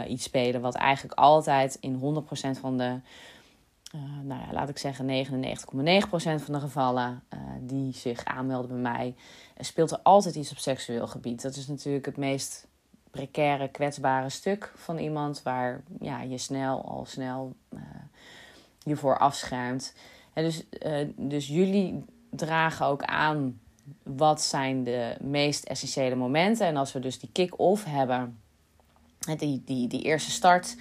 iets 0.08 0.24
spelen, 0.24 0.62
wat 0.62 0.75
eigenlijk 0.75 1.20
altijd 1.20 1.77
in 1.79 2.24
100% 2.58 2.60
van 2.60 2.77
de 2.77 3.00
uh, 3.95 4.01
nou 4.23 4.41
ja, 4.41 4.53
laat 4.53 4.69
ik 4.69 4.77
zeggen 4.77 5.25
99,9% 5.25 5.29
van 6.43 6.53
de 6.53 6.59
gevallen 6.59 7.23
uh, 7.33 7.39
die 7.59 7.93
zich 7.93 8.25
aanmelden 8.25 8.69
bij 8.69 8.91
mij, 8.91 9.15
speelt 9.57 9.91
er 9.91 10.00
altijd 10.03 10.35
iets 10.35 10.51
op 10.51 10.57
seksueel 10.57 11.07
gebied. 11.07 11.41
Dat 11.41 11.55
is 11.55 11.67
natuurlijk 11.67 12.05
het 12.05 12.17
meest 12.17 12.67
precaire, 13.12 13.67
kwetsbare 13.67 14.29
stuk 14.29 14.73
van 14.75 14.97
iemand 14.97 15.43
waar 15.43 15.83
ja, 16.00 16.21
je 16.21 16.38
snel 16.38 16.85
al 16.85 17.05
snel 17.05 17.55
je 18.83 18.95
voor 18.95 19.17
afschermt. 19.17 19.93
En 20.33 20.43
dus, 20.43 20.63
dus 21.15 21.47
jullie 21.47 22.05
dragen 22.29 22.85
ook 22.85 23.03
aan 23.03 23.59
wat 24.03 24.41
zijn 24.41 24.83
de 24.83 25.15
meest 25.21 25.63
essentiële 25.63 26.15
momenten. 26.15 26.67
En 26.67 26.77
als 26.77 26.93
we 26.93 27.00
dus 27.00 27.19
die 27.19 27.29
kick-off 27.31 27.83
hebben, 27.85 28.39
die, 29.38 29.62
die, 29.65 29.88
die 29.88 30.01
eerste 30.01 30.31
start, 30.31 30.75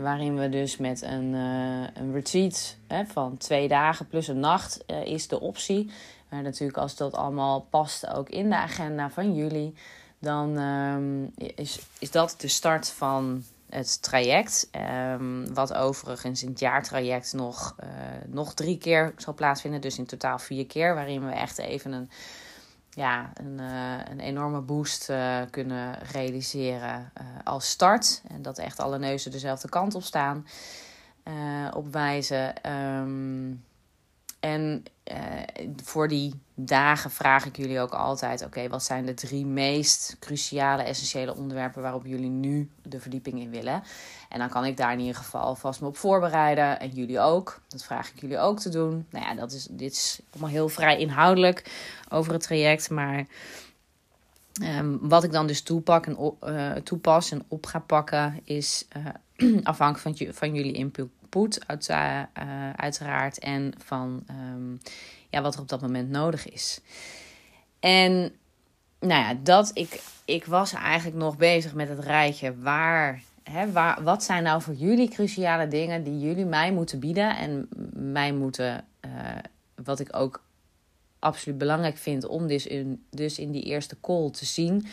waarin 0.00 0.38
we 0.38 0.48
dus 0.48 0.76
met 0.76 1.02
een, 1.02 1.34
uh, 1.34 1.86
een 1.94 2.12
retreat 2.12 2.76
hè, 2.86 3.04
van 3.06 3.36
twee 3.36 3.68
dagen 3.68 4.06
plus 4.06 4.28
een 4.28 4.40
nacht 4.40 4.84
uh, 4.86 5.04
is 5.04 5.28
de 5.28 5.40
optie. 5.40 5.90
Maar 6.28 6.42
natuurlijk 6.42 6.78
als 6.78 6.96
dat 6.96 7.14
allemaal 7.14 7.60
past 7.60 8.06
ook 8.06 8.28
in 8.28 8.48
de 8.48 8.56
agenda 8.56 9.10
van 9.10 9.34
jullie, 9.34 9.74
dan 10.18 10.58
um, 10.58 11.32
is, 11.36 11.78
is 11.98 12.10
dat 12.10 12.34
de 12.38 12.48
start 12.48 12.88
van 12.88 13.44
het 13.68 14.02
traject. 14.02 14.70
Um, 15.12 15.54
wat 15.54 15.74
overigens 15.74 16.42
in 16.42 16.48
het 16.48 16.60
jaartraject 16.60 17.32
nog, 17.32 17.76
nog 18.26 18.54
drie 18.54 18.78
keer 18.78 19.14
zal 19.16 19.34
plaatsvinden. 19.34 19.80
Dus 19.80 19.98
in 19.98 20.06
totaal 20.06 20.38
vier 20.38 20.66
keer. 20.66 20.94
Waarin 20.94 21.26
we 21.26 21.32
echt 21.32 21.58
even 21.58 21.92
een, 21.92 22.10
ja, 22.94 23.30
een, 23.34 23.58
uh, 23.60 23.98
een 24.10 24.20
enorme 24.20 24.60
boost 24.60 25.10
uh, 25.10 25.40
kunnen 25.50 25.98
realiseren 26.12 27.12
als 27.44 27.68
start. 27.68 28.22
En 28.28 28.42
dat 28.42 28.58
echt 28.58 28.80
alle 28.80 28.98
neuzen 28.98 29.30
dezelfde 29.30 29.68
kant 29.68 29.94
op 29.94 30.02
staan. 30.02 30.46
op 31.74 31.92
wijzen. 31.92 32.70
Um, 32.72 33.64
en 34.44 34.84
uh, 35.12 35.16
voor 35.82 36.08
die 36.08 36.34
dagen 36.54 37.10
vraag 37.10 37.46
ik 37.46 37.56
jullie 37.56 37.80
ook 37.80 37.92
altijd: 37.92 38.44
oké, 38.44 38.68
wat 38.68 38.82
zijn 38.82 39.06
de 39.06 39.14
drie 39.14 39.46
meest 39.46 40.16
cruciale, 40.20 40.82
essentiële 40.82 41.36
onderwerpen 41.36 41.82
waarop 41.82 42.06
jullie 42.06 42.30
nu 42.30 42.70
de 42.82 43.00
verdieping 43.00 43.40
in 43.40 43.50
willen? 43.50 43.82
En 44.28 44.38
dan 44.38 44.48
kan 44.48 44.64
ik 44.64 44.76
daar 44.76 44.92
in 44.92 44.98
ieder 44.98 45.14
geval 45.14 45.54
vast 45.54 45.80
me 45.80 45.86
op 45.86 45.96
voorbereiden. 45.96 46.80
En 46.80 46.88
jullie 46.88 47.20
ook. 47.20 47.60
Dat 47.68 47.84
vraag 47.84 48.10
ik 48.10 48.20
jullie 48.20 48.38
ook 48.38 48.60
te 48.60 48.68
doen. 48.68 49.06
Nou 49.10 49.24
ja, 49.24 49.34
dat 49.34 49.52
is, 49.52 49.66
dit 49.70 49.92
is 49.92 50.20
allemaal 50.30 50.50
heel 50.50 50.68
vrij 50.68 50.98
inhoudelijk 50.98 51.70
over 52.08 52.32
het 52.32 52.42
traject. 52.42 52.90
Maar 52.90 53.26
um, 54.62 54.98
wat 55.08 55.24
ik 55.24 55.32
dan 55.32 55.46
dus 55.46 55.62
toepak 55.62 56.06
en, 56.06 56.34
uh, 56.44 56.72
toepas 56.72 57.30
en 57.30 57.44
op 57.48 57.66
ga 57.66 57.78
pakken, 57.78 58.40
is 58.44 58.86
uh, 58.96 59.56
afhankelijk 59.62 60.18
van, 60.18 60.34
van 60.34 60.54
jullie 60.54 60.72
input 60.72 61.08
uit, 61.66 61.88
uh, 61.88 62.22
uiteraard. 62.76 63.38
En 63.38 63.72
van 63.84 64.24
um, 64.30 64.80
ja, 65.30 65.42
wat 65.42 65.54
er 65.54 65.60
op 65.60 65.68
dat 65.68 65.80
moment 65.80 66.10
nodig 66.10 66.48
is. 66.48 66.80
En 67.80 68.32
nou 69.00 69.22
ja, 69.22 69.34
dat 69.42 69.70
ik, 69.74 70.02
ik 70.24 70.44
was 70.44 70.72
eigenlijk 70.72 71.16
nog 71.16 71.36
bezig 71.36 71.74
met 71.74 71.88
het 71.88 71.98
rijtje. 71.98 72.58
Waar, 72.58 73.22
hè, 73.42 73.72
waar, 73.72 74.02
wat 74.02 74.24
zijn 74.24 74.42
nou 74.42 74.62
voor 74.62 74.74
jullie 74.74 75.08
cruciale 75.08 75.68
dingen 75.68 76.04
die 76.04 76.18
jullie 76.20 76.44
mij 76.44 76.72
moeten 76.72 76.98
bieden 76.98 77.36
en 77.36 77.68
mij 77.92 78.32
moeten, 78.32 78.84
uh, 79.06 79.10
wat 79.84 80.00
ik 80.00 80.16
ook 80.16 80.42
absoluut 81.18 81.58
belangrijk 81.58 81.96
vind 81.96 82.26
om 82.26 82.46
dus 82.46 82.66
in, 82.66 83.04
dus 83.10 83.38
in 83.38 83.50
die 83.50 83.62
eerste 83.62 83.96
call 84.00 84.30
te 84.30 84.44
zien, 84.44 84.86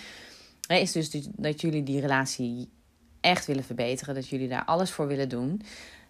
is 0.67 0.91
dus 0.91 1.27
dat 1.35 1.61
jullie 1.61 1.83
die 1.83 2.01
relatie 2.01 2.69
echt 3.21 3.45
willen 3.45 3.63
verbeteren, 3.63 4.15
dat 4.15 4.27
jullie 4.27 4.47
daar 4.47 4.65
alles 4.65 4.91
voor 4.91 5.07
willen 5.07 5.29
doen 5.29 5.61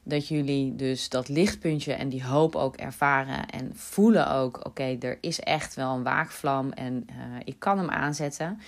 dat 0.03 0.27
jullie 0.27 0.75
dus 0.75 1.09
dat 1.09 1.29
lichtpuntje 1.29 1.93
en 1.93 2.09
die 2.09 2.25
hoop 2.25 2.55
ook 2.55 2.75
ervaren 2.75 3.45
en 3.45 3.71
voelen 3.75 4.31
ook: 4.31 4.65
oké, 4.65 4.97
er 4.99 5.17
is 5.21 5.39
echt 5.39 5.75
wel 5.75 5.95
een 5.95 6.03
waakvlam 6.03 6.71
en 6.71 7.05
uh, 7.09 7.15
ik 7.43 7.55
kan 7.59 7.77
hem 7.77 7.89
aanzetten. 7.89 8.61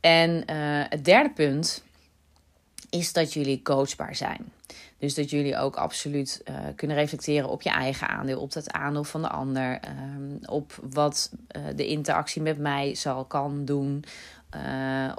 En 0.00 0.30
uh, 0.30 0.84
het 0.88 1.04
derde 1.04 1.30
punt 1.30 1.84
is 2.90 3.12
dat 3.12 3.32
jullie 3.32 3.62
coachbaar 3.62 4.16
zijn. 4.16 4.52
Dus 4.98 5.14
dat 5.14 5.30
jullie 5.30 5.56
ook 5.56 5.76
absoluut 5.76 6.42
uh, 6.44 6.56
kunnen 6.76 6.96
reflecteren 6.96 7.48
op 7.48 7.62
je 7.62 7.70
eigen 7.70 8.08
aandeel, 8.08 8.40
op 8.40 8.52
het 8.52 8.72
aandeel 8.72 9.04
van 9.04 9.22
de 9.22 9.28
ander, 9.28 9.80
um, 9.88 10.38
op 10.44 10.78
wat 10.90 11.32
de 11.74 11.86
interactie 11.86 12.42
met 12.42 12.58
mij 12.58 12.94
zal 12.94 13.24
kan 13.24 13.64
doen, 13.64 14.04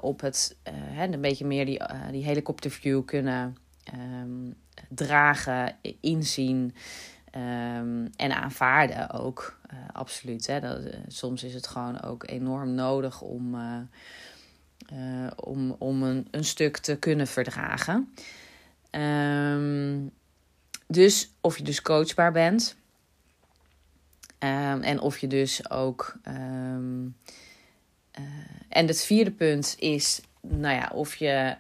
op 0.01 0.21
het 0.21 0.55
een 0.97 1.21
beetje 1.21 1.45
meer 1.45 1.65
die, 1.65 1.81
die 2.11 2.23
helikopterview 2.23 3.05
kunnen 3.05 3.57
um, 3.93 4.55
dragen, 4.89 5.75
inzien 5.99 6.75
um, 7.35 8.09
en 8.15 8.35
aanvaarden 8.35 9.09
ook. 9.09 9.59
Uh, 9.73 9.79
absoluut. 9.91 10.47
Hè? 10.47 10.59
Dat, 10.59 10.85
uh, 10.85 10.93
soms 11.07 11.43
is 11.43 11.53
het 11.53 11.67
gewoon 11.67 12.01
ook 12.01 12.29
enorm 12.29 12.73
nodig 12.73 13.21
om, 13.21 13.55
uh, 13.55 15.27
om, 15.35 15.75
om 15.79 16.03
een, 16.03 16.27
een 16.31 16.43
stuk 16.43 16.77
te 16.77 16.95
kunnen 16.95 17.27
verdragen. 17.27 18.13
Um, 18.91 20.11
dus 20.87 21.31
of 21.41 21.57
je 21.57 21.63
dus 21.63 21.81
coachbaar 21.81 22.31
bent. 22.31 22.75
en 24.39 24.99
of 24.99 25.17
je 25.17 25.27
dus 25.27 25.69
ook. 25.69 26.15
en 28.69 28.87
het 28.87 29.03
vierde 29.03 29.31
punt 29.31 29.75
is 29.79 30.21
nou 30.41 30.75
ja, 30.75 30.91
of 30.93 31.15
je 31.15 31.55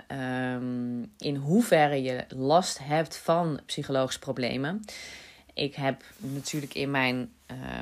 um, 0.55 1.11
in 1.17 1.35
hoeverre 1.35 2.01
je 2.01 2.25
last 2.27 2.79
hebt 2.83 3.17
van 3.17 3.59
psychologische 3.65 4.19
problemen. 4.19 4.81
Ik 5.53 5.75
heb 5.75 6.03
natuurlijk 6.17 6.73
in 6.73 6.91
mijn 6.91 7.31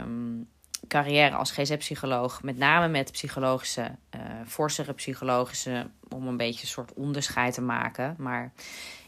um, 0.01 0.47
carrière 0.87 1.35
als 1.35 1.51
GZ-psycholoog 1.51 2.43
met 2.43 2.57
name 2.57 2.87
met 2.87 3.11
psychologische, 3.11 3.91
uh, 4.15 4.21
forsere 4.45 4.93
psychologische, 4.93 5.87
om 6.09 6.27
een 6.27 6.37
beetje 6.37 6.61
een 6.61 6.67
soort 6.67 6.93
onderscheid 6.93 7.53
te 7.53 7.61
maken. 7.61 8.15
Maar 8.17 8.51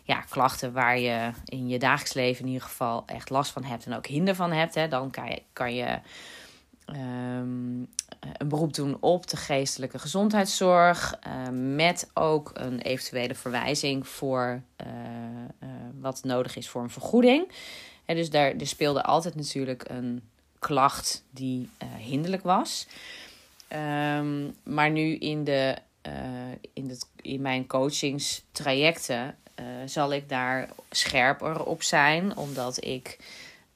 ja, 0.04 0.21
klachten 0.30 0.73
waar 0.73 0.99
je 0.99 1.32
in 1.45 1.67
je 1.67 1.80
dagelijks 1.80 2.13
leven 2.13 2.45
in 2.45 2.51
ieder 2.51 2.67
geval 2.67 3.04
echt 3.06 3.30
last 3.30 3.51
van 3.51 3.63
hebt 3.63 3.86
en 3.86 3.93
ook 3.93 4.08
hinder 4.08 4.36
van 4.36 4.51
hebt, 4.51 4.75
hè, 4.75 4.88
dan 4.88 5.12
kan 5.12 5.30
je, 5.30 5.41
kan 5.54 5.75
je 5.75 5.99
um, 6.91 7.88
een 8.38 8.47
beroep 8.47 8.73
doen 8.73 8.97
op 8.99 9.27
de 9.27 9.38
geestelijke 9.38 9.99
gezondheidszorg. 9.99 11.19
Uh, 11.27 11.47
met 11.75 12.10
ook 12.13 12.51
een 12.54 12.80
eventuele 12.80 13.36
verwijzing 13.36 14.08
voor 14.08 14.62
uh, 14.86 14.88
uh, 15.63 15.69
wat 15.99 16.23
nodig 16.23 16.56
is 16.56 16.69
voor 16.69 16.82
een 16.82 16.89
vergoeding. 16.89 17.51
En 18.06 18.15
dus 18.15 18.30
daar 18.30 18.54
speelde 18.58 19.04
altijd 19.04 19.36
natuurlijk 19.36 19.89
een 19.89 20.21
klacht 20.60 21.23
die 21.30 21.69
hinderlijk 21.97 22.43
was. 22.43 22.88
Um, 24.17 24.56
maar 24.63 24.91
nu 24.91 25.15
in, 25.15 25.43
de, 25.43 25.75
in, 26.73 26.89
het, 26.89 27.08
in 27.21 27.41
mijn 27.41 27.67
coachingstrajecten 27.67 29.36
zal 29.86 30.13
ik 30.13 30.30
daar 30.30 30.69
scherper 30.89 31.63
op 31.63 31.84
zijn, 31.84 32.38
omdat 32.38 32.84
ik 32.84 33.17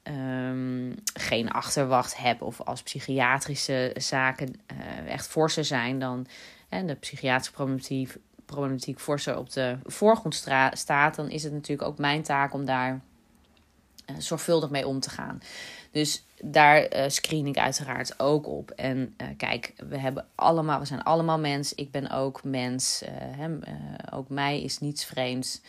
um, 0.08 0.94
geen 1.14 1.50
achterwacht 1.50 2.16
heb 2.16 2.42
of 2.42 2.60
als 2.60 2.82
psychiatrische 2.82 3.92
zaken 3.94 4.60
uh, 4.72 5.12
echt 5.12 5.26
forser 5.26 5.64
zijn 5.64 5.98
dan 5.98 6.26
en 6.68 6.86
de 6.86 6.94
psychiatrische 6.94 7.52
problematiek, 7.52 8.16
problematiek 8.44 9.00
forser 9.00 9.38
op 9.38 9.50
de 9.52 9.78
voorgrond 9.84 10.34
staat, 10.72 11.14
dan 11.14 11.30
is 11.30 11.42
het 11.42 11.52
natuurlijk 11.52 11.88
ook 11.88 11.98
mijn 11.98 12.22
taak 12.22 12.52
om 12.52 12.64
daar 12.64 13.00
uh, 14.10 14.16
zorgvuldig 14.18 14.70
mee 14.70 14.86
om 14.86 15.00
te 15.00 15.10
gaan. 15.10 15.40
Dus 15.90 16.24
daar 16.42 16.96
uh, 16.96 17.04
screen 17.08 17.46
ik 17.46 17.58
uiteraard 17.58 18.20
ook 18.20 18.46
op. 18.46 18.70
En 18.70 19.16
kijk, 19.36 19.72
we 19.88 19.98
hebben 19.98 20.26
allemaal, 20.34 20.78
we 20.78 20.84
zijn 20.84 21.02
allemaal 21.02 21.38
mens. 21.38 21.74
Ik 21.74 21.90
ben 21.90 22.10
ook 22.10 22.44
mens. 22.44 23.02
Hem, 23.12 23.60
ook 24.12 24.28
mij 24.28 24.62
is 24.62 24.78
niets 24.78 25.04
vreemds. 25.04 25.60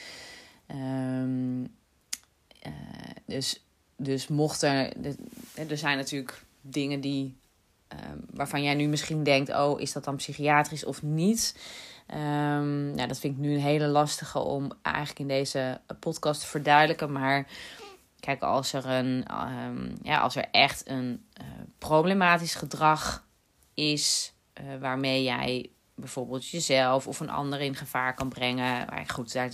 Um, 0.68 1.76
dus 3.26 3.67
dus 3.98 4.28
mocht 4.28 4.62
er. 4.62 4.94
Er 5.70 5.78
zijn 5.78 5.98
natuurlijk 5.98 6.44
dingen 6.62 7.02
die. 7.02 7.38
Um, 7.94 8.26
waarvan 8.34 8.64
jij 8.64 8.74
nu 8.74 8.88
misschien 8.88 9.24
denkt: 9.24 9.50
oh, 9.50 9.82
is 9.82 9.94
dat 9.94 10.04
dan 10.04 10.16
psychiatrisch 10.16 10.86
of 10.86 11.02
niet? 11.02 11.56
Um, 12.14 12.92
nou, 12.92 13.08
dat 13.08 13.20
vind 13.20 13.34
ik 13.34 13.40
nu 13.40 13.54
een 13.54 13.62
hele 13.62 13.88
lastige 13.88 14.40
om 14.40 14.72
eigenlijk 14.82 15.20
in 15.20 15.28
deze 15.28 15.82
podcast 16.00 16.42
te 16.42 16.48
verduidelijken. 16.48 17.12
Maar 17.12 17.48
kijk, 18.20 18.42
als 18.42 18.74
er, 18.74 18.86
een, 18.86 19.26
um, 19.68 19.94
ja, 20.02 20.20
als 20.20 20.36
er 20.36 20.48
echt 20.52 20.90
een 20.90 21.26
uh, 21.42 21.48
problematisch 21.78 22.56
gedrag 22.56 23.26
is. 23.74 24.34
Uh, 24.62 24.80
waarmee 24.80 25.24
jij 25.24 25.70
bijvoorbeeld 25.96 26.48
jezelf 26.48 27.08
of 27.08 27.20
een 27.20 27.30
ander 27.30 27.62
in 27.62 27.76
gevaar 27.76 28.14
kan 28.14 28.30
brengen. 28.30 28.86
Maar 28.90 29.04
goed, 29.08 29.34
daar, 29.34 29.52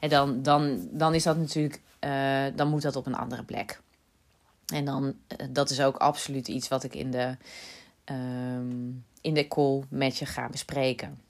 dan, 0.00 0.42
dan, 0.42 0.88
dan 0.90 1.14
is 1.14 1.22
dat 1.22 1.36
natuurlijk 1.36 1.80
uh, 2.00 2.46
dan 2.54 2.68
moet 2.68 2.82
dat 2.82 2.96
op 2.96 3.06
een 3.06 3.14
andere 3.14 3.42
plek. 3.42 3.80
En 4.72 4.84
dan, 4.84 5.04
uh, 5.04 5.46
dat 5.50 5.70
is 5.70 5.80
ook 5.80 5.96
absoluut 5.96 6.48
iets 6.48 6.68
wat 6.68 6.84
ik 6.84 6.94
in 6.94 7.10
de, 7.10 7.36
um, 8.04 9.04
in 9.20 9.34
de 9.34 9.48
call 9.48 9.82
met 9.88 10.16
je 10.16 10.26
ga 10.26 10.48
bespreken. 10.48 11.20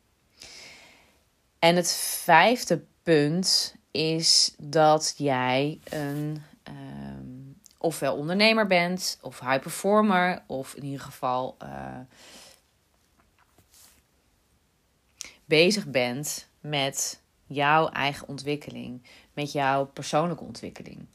En 1.59 1.77
het 1.77 1.93
vijfde 2.23 2.85
punt 3.03 3.75
is 3.91 4.55
dat 4.59 5.15
jij 5.17 5.79
een 5.85 6.43
um, 6.69 7.59
ofwel 7.79 8.17
ondernemer 8.17 8.67
bent, 8.67 9.19
of 9.21 9.41
high 9.41 9.61
performer, 9.61 10.43
of 10.47 10.75
in 10.75 10.85
ieder 10.85 11.01
geval 11.01 11.57
uh, 11.63 11.99
bezig 15.45 15.87
bent 15.87 16.49
met 16.61 17.20
jouw 17.53 17.89
eigen 17.89 18.29
ontwikkeling, 18.29 19.03
met 19.33 19.53
jouw 19.53 19.87
persoonlijke 19.87 20.45
ontwikkeling. 20.45 21.07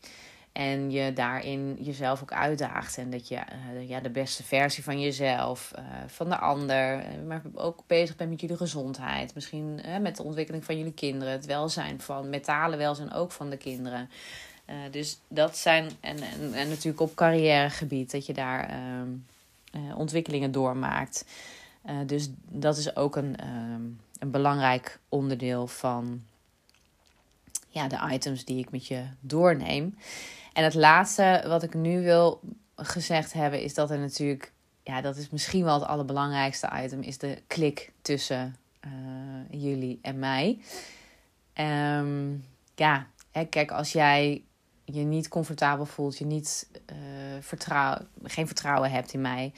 En 0.52 0.92
je 0.92 1.14
daarin 1.14 1.78
jezelf 1.80 2.22
ook 2.22 2.32
uitdaagt. 2.32 2.98
En 2.98 3.10
dat 3.10 3.28
je 3.28 3.36
uh, 3.36 3.90
ja, 3.90 4.00
de 4.00 4.10
beste 4.10 4.44
versie 4.44 4.84
van 4.84 5.00
jezelf, 5.00 5.72
uh, 5.80 5.84
van 6.08 6.30
de 6.30 6.38
ander. 6.38 7.04
Maar 7.28 7.42
ook 7.54 7.84
bezig 7.88 8.16
bent 8.16 8.30
met 8.30 8.42
jullie 8.42 8.58
gezondheid. 8.58 9.36
Misschien 9.36 9.82
met 10.02 10.16
de 10.16 10.24
ontwikkeling 10.24 10.66
van 10.66 10.78
jullie 10.78 10.94
kinderen. 10.94 11.34
Het 11.34 11.46
welzijn 11.46 12.02
van, 12.02 12.30
mentale 12.30 12.78
welzijn 12.78 13.14
ook 13.14 13.32
van 13.32 13.50
de 13.50 13.58
kinderen. 13.58 14.10
dus 14.92 15.20
dat 15.28 15.58
zijn, 15.58 15.92
en, 16.00 16.18
en, 16.18 16.54
en, 16.54 16.70
natuurlijk 16.70 17.02
op 17.02 17.16
carrièregebied, 17.16 18.12
dat 18.12 18.26
je 18.26 18.34
daar 18.34 18.70
ehm, 18.70 19.10
ontwikkelingen 19.96 20.52
doormaakt. 20.52 21.26
dus 22.06 22.30
dat 22.48 22.78
is 22.78 22.96
ook 22.96 23.16
een, 23.16 23.36
ehm, 23.38 23.82
een 24.20 24.32
belangrijk 24.32 25.00
onderdeel 25.10 25.68
van 25.68 26.24
ja, 27.70 27.88
de 27.88 28.10
items 28.12 28.46
die 28.46 28.60
ik 28.60 28.72
met 28.72 28.88
je 28.88 29.04
doorneem. 29.20 29.98
En 30.54 30.64
het 30.64 30.74
laatste 30.74 31.44
wat 31.48 31.64
ik 31.64 31.74
nu 31.74 32.04
wil 32.04 32.42
gezegd 32.76 33.34
hebben, 33.34 33.62
is 33.62 33.74
dat 33.74 33.92
er 33.92 34.00
natuurlijk, 34.00 34.52
ja, 34.84 35.02
dat 35.02 35.16
is 35.16 35.30
misschien 35.30 35.64
wel 35.64 35.80
het 35.80 35.88
allerbelangrijkste 35.88 36.70
item, 36.84 37.02
is 37.02 37.18
de 37.18 37.42
klik 37.48 37.92
tussen 38.02 38.56
uh, 38.86 39.62
jullie 39.62 40.00
en 40.02 40.20
mij. 40.20 40.60
Um, 42.00 42.46
ja, 42.76 43.08
kijk, 43.50 43.72
als 43.72 43.92
jij 43.92 44.44
je 44.86 45.02
niet 45.02 45.28
comfortabel 45.28 45.86
voelt, 45.86 46.18
je 46.18 46.26
niet 46.26 46.70
uh, 46.92 46.98
vertrouw, 47.40 47.98
geen 48.24 48.48
vertrouwen 48.48 48.92
hebt 48.92 49.14
in 49.14 49.22
mij, 49.22 49.54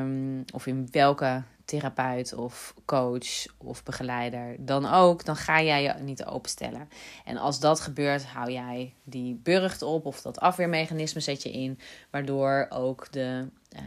um, 0.00 0.44
of 0.52 0.66
in 0.66 0.88
welke 0.90 1.42
therapeut 1.64 2.34
of 2.34 2.74
coach 2.84 3.46
of 3.56 3.82
begeleider 3.82 4.56
dan 4.58 4.86
ook, 4.86 5.24
dan 5.24 5.36
ga 5.36 5.62
jij 5.62 5.82
je 5.82 5.94
niet 6.02 6.24
openstellen. 6.24 6.88
En 7.24 7.36
als 7.36 7.60
dat 7.60 7.80
gebeurt, 7.80 8.24
hou 8.24 8.50
jij 8.50 8.94
die 9.04 9.34
burcht 9.34 9.82
op 9.82 10.06
of 10.06 10.22
dat 10.22 10.40
afweermechanisme 10.40 11.20
zet 11.20 11.42
je 11.42 11.52
in, 11.52 11.78
waardoor 12.10 12.66
ook 12.68 13.12
de, 13.12 13.46
uh, 13.76 13.80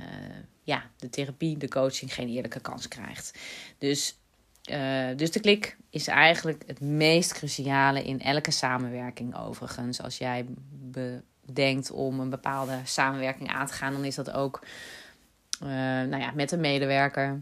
ja, 0.64 0.84
de 0.98 1.10
therapie, 1.10 1.58
de 1.58 1.68
coaching 1.68 2.14
geen 2.14 2.30
eerlijke 2.30 2.60
kans 2.60 2.88
krijgt. 2.88 3.40
Dus, 3.78 4.20
uh, 4.72 5.08
dus 5.16 5.32
de 5.32 5.40
klik 5.40 5.78
is 5.90 6.08
eigenlijk 6.08 6.64
het 6.68 6.80
meest 6.82 7.34
cruciale 7.34 8.04
in 8.04 8.22
elke 8.22 8.52
samenwerking 8.52 9.38
overigens. 9.38 10.02
Als 10.02 10.18
jij 10.18 10.46
bedenkt 11.46 11.92
om 11.92 12.20
een 12.20 12.30
bepaalde 12.30 12.80
samenwerking 12.84 13.50
aan 13.50 13.66
te 13.66 13.74
gaan, 13.74 13.94
dan 13.94 14.06
is 14.06 14.16
dat 14.16 14.32
ook 14.32 14.62
uh, 15.64 15.70
nou 15.70 16.18
ja, 16.18 16.32
met 16.32 16.52
een 16.52 16.60
medewerker 16.60 17.42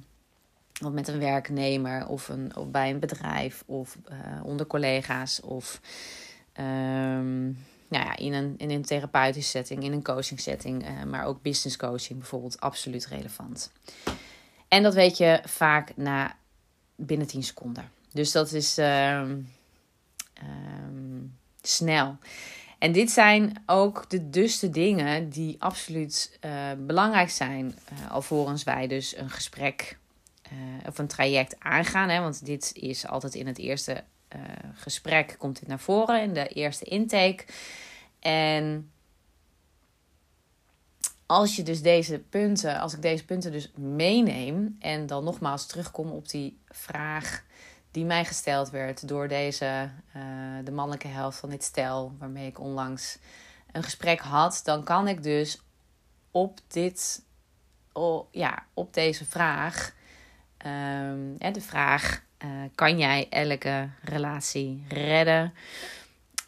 of 0.81 0.91
met 0.91 1.07
een 1.07 1.19
werknemer 1.19 2.07
of, 2.07 2.29
een, 2.29 2.55
of 2.55 2.67
bij 2.67 2.89
een 2.89 2.99
bedrijf 2.99 3.63
of 3.65 3.97
uh, 4.12 4.43
onder 4.43 4.67
collega's 4.67 5.41
of 5.41 5.81
um, 6.59 7.57
nou 7.88 8.05
ja, 8.05 8.17
in, 8.17 8.33
een, 8.33 8.55
in 8.57 8.69
een 8.69 8.81
therapeutische 8.81 9.49
setting, 9.49 9.83
in 9.83 9.91
een 9.91 10.03
coaching 10.03 10.39
setting, 10.39 10.89
uh, 10.89 11.03
maar 11.03 11.25
ook 11.25 11.41
business 11.41 11.77
coaching 11.77 12.19
bijvoorbeeld, 12.19 12.59
absoluut 12.59 13.07
relevant. 13.07 13.71
En 14.67 14.83
dat 14.83 14.93
weet 14.93 15.17
je 15.17 15.41
vaak 15.45 15.91
na 15.95 16.36
binnen 16.95 17.27
10 17.27 17.43
seconden. 17.43 17.91
Dus 18.12 18.31
dat 18.31 18.51
is 18.51 18.77
um, 18.77 19.49
um, 20.43 21.38
snel. 21.62 22.17
En 22.79 22.91
dit 22.91 23.12
zijn 23.12 23.63
ook 23.65 24.09
de, 24.09 24.29
dus 24.29 24.59
de 24.59 24.69
dingen 24.69 25.29
die 25.29 25.55
absoluut 25.59 26.38
uh, 26.45 26.71
belangrijk 26.77 27.29
zijn, 27.29 27.75
alvorens 28.09 28.63
wij 28.63 28.88
dus 28.88 29.17
een 29.17 29.29
gesprek 29.29 29.97
uh, 30.53 30.87
of 30.87 30.97
een 30.97 31.07
traject 31.07 31.55
aangaan. 31.59 32.09
Hè, 32.09 32.21
want 32.21 32.45
dit 32.45 32.71
is 32.73 33.07
altijd 33.07 33.35
in 33.35 33.47
het 33.47 33.57
eerste 33.57 34.03
uh, 34.35 34.41
gesprek 34.73 35.35
komt 35.37 35.59
dit 35.59 35.67
naar 35.67 35.79
voren, 35.79 36.21
in 36.21 36.33
de 36.33 36.47
eerste 36.47 36.85
intake. 36.85 37.45
En 38.19 38.91
als 41.25 41.55
je 41.55 41.63
dus 41.63 41.81
deze 41.81 42.19
punten, 42.19 42.79
als 42.79 42.93
ik 42.93 43.01
deze 43.01 43.25
punten 43.25 43.51
dus 43.51 43.71
meeneem 43.75 44.75
en 44.79 45.05
dan 45.05 45.23
nogmaals 45.23 45.65
terugkom 45.65 46.11
op 46.11 46.29
die 46.29 46.59
vraag 46.69 47.43
die 47.91 48.05
mij 48.05 48.25
gesteld 48.25 48.69
werd 48.69 49.07
door 49.07 49.27
deze, 49.27 49.89
uh, 50.15 50.23
de 50.63 50.71
mannelijke 50.71 51.07
helft 51.07 51.39
van 51.39 51.49
dit 51.49 51.63
stel, 51.63 52.15
waarmee 52.19 52.47
ik 52.47 52.59
onlangs 52.59 53.17
een 53.71 53.83
gesprek 53.83 54.19
had, 54.19 54.61
dan 54.63 54.83
kan 54.83 55.07
ik 55.07 55.23
dus 55.23 55.61
op 56.31 56.59
dit, 56.67 57.23
oh, 57.91 58.27
ja, 58.31 58.65
op 58.73 58.93
deze 58.93 59.25
vraag 59.25 59.93
Um, 60.65 61.38
de 61.38 61.62
vraag: 61.62 62.23
uh, 62.45 62.49
kan 62.76 62.97
jij 62.97 63.28
elke 63.30 63.89
relatie 64.02 64.84
redden? 64.88 65.54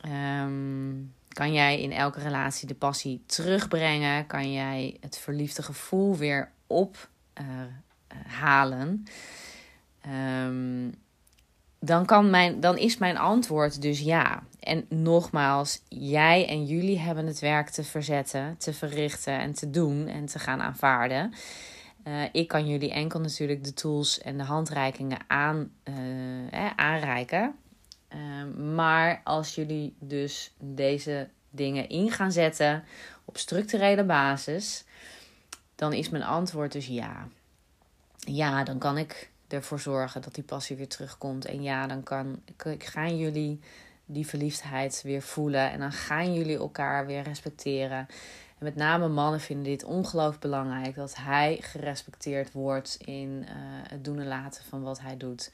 Um, 0.08 1.14
kan 1.28 1.54
jij 1.54 1.82
in 1.82 1.92
elke 1.92 2.20
relatie 2.20 2.68
de 2.68 2.76
passie 2.76 3.24
terugbrengen? 3.26 4.28
Kan 4.28 4.52
jij 4.52 4.98
het 5.00 5.18
verliefde 5.18 5.64
gevoel 5.64 6.16
weer 6.16 6.52
ophalen? 6.68 7.08
Uh, 10.08 10.46
um, 10.46 10.96
dan, 11.80 12.06
kan 12.06 12.30
mijn, 12.30 12.60
dan 12.60 12.78
is 12.78 12.98
mijn 12.98 13.18
antwoord 13.18 13.82
dus 13.82 14.00
ja. 14.00 14.44
En 14.60 14.86
nogmaals, 14.90 15.82
jij 15.90 16.48
en 16.48 16.66
jullie 16.66 17.00
hebben 17.00 17.28
het 17.28 17.40
werk 17.40 17.70
te 17.70 17.84
verzetten, 17.84 18.58
te 18.58 18.74
verrichten 18.74 19.40
en 19.40 19.54
te 19.54 19.70
doen 19.70 20.08
en 20.08 20.26
te 20.26 20.40
gaan 20.40 20.62
aanvaarden. 20.62 21.34
Uh, 22.08 22.24
ik 22.32 22.48
kan 22.48 22.68
jullie 22.68 22.92
enkel 22.92 23.20
natuurlijk 23.20 23.64
de 23.64 23.74
tools 23.74 24.20
en 24.20 24.38
de 24.38 24.44
handreikingen 24.44 25.20
aan, 25.28 25.72
uh, 25.84 26.70
aanreiken. 26.76 27.56
Uh, 28.16 28.54
maar 28.76 29.22
als 29.24 29.56
jullie 29.56 29.96
dus 30.00 30.54
deze 30.60 31.30
dingen 31.50 31.90
in 31.90 32.12
gaan 32.12 32.32
zetten 32.32 32.84
op 33.26 33.38
structurele 33.38 34.04
basis, 34.04 34.84
dan 35.76 35.94
is 35.94 36.10
mijn 36.10 36.24
antwoord 36.24 36.72
dus 36.72 36.88
ja. 36.88 37.28
Ja, 38.18 38.64
dan 38.64 38.78
kan 38.78 38.98
ik 38.98 39.30
ervoor 39.48 39.80
zorgen 39.80 40.22
dat 40.22 40.36
die 40.36 40.44
passie 40.44 40.76
weer 40.76 40.88
terugkomt. 40.88 41.46
En 41.46 41.64
ja, 41.64 41.88
dan 41.88 42.04
kan, 42.04 42.42
gaan 42.78 43.18
jullie 43.18 43.60
die 44.06 44.28
verliefdheid 44.28 45.02
weer 45.04 45.22
voelen. 45.22 45.72
En 45.72 45.80
dan 45.80 45.92
gaan 45.92 46.34
jullie 46.34 46.58
elkaar 46.58 47.06
weer 47.06 47.24
respecteren. 47.24 48.08
En 48.58 48.66
met 48.66 48.76
name 48.76 49.08
mannen 49.08 49.40
vinden 49.40 49.66
dit 49.66 49.84
ongelooflijk 49.84 50.42
belangrijk. 50.42 50.96
Dat 50.96 51.16
hij 51.16 51.58
gerespecteerd 51.62 52.52
wordt 52.52 52.98
in 53.06 53.30
uh, 53.30 53.48
het 53.90 54.04
doen 54.04 54.20
en 54.20 54.28
laten 54.28 54.64
van 54.64 54.82
wat 54.82 55.00
hij 55.00 55.18
doet. 55.18 55.52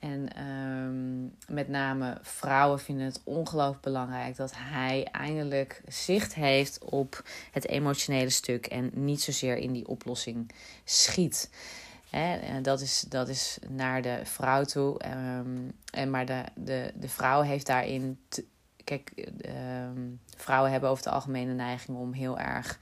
En 0.00 0.44
um, 0.46 1.34
met 1.48 1.68
name 1.68 2.18
vrouwen 2.22 2.80
vinden 2.80 3.06
het 3.06 3.20
ongelooflijk 3.24 3.82
belangrijk 3.82 4.36
dat 4.36 4.52
hij 4.56 5.08
eindelijk 5.12 5.82
zicht 5.88 6.34
heeft 6.34 6.84
op 6.84 7.22
het 7.50 7.68
emotionele 7.68 8.30
stuk 8.30 8.66
en 8.66 8.90
niet 8.94 9.22
zozeer 9.22 9.56
in 9.56 9.72
die 9.72 9.88
oplossing 9.88 10.50
schiet. 10.84 11.50
Hè, 12.10 12.60
dat, 12.60 12.80
is, 12.80 13.04
dat 13.08 13.28
is 13.28 13.58
naar 13.68 14.02
de 14.02 14.20
vrouw 14.24 14.64
toe. 14.64 15.00
Um, 15.36 15.72
en 15.92 16.10
maar 16.10 16.26
de, 16.26 16.44
de, 16.54 16.92
de 16.94 17.08
vrouw 17.08 17.40
heeft 17.40 17.66
daarin 17.66 18.18
kijk, 18.84 19.10
ehm, 19.40 20.08
vrouwen 20.36 20.70
hebben 20.70 20.90
over 20.90 21.04
het 21.04 21.12
algemeen 21.12 21.46
de 21.46 21.54
neiging 21.54 21.98
om 21.98 22.12
heel 22.12 22.38
erg 22.38 22.78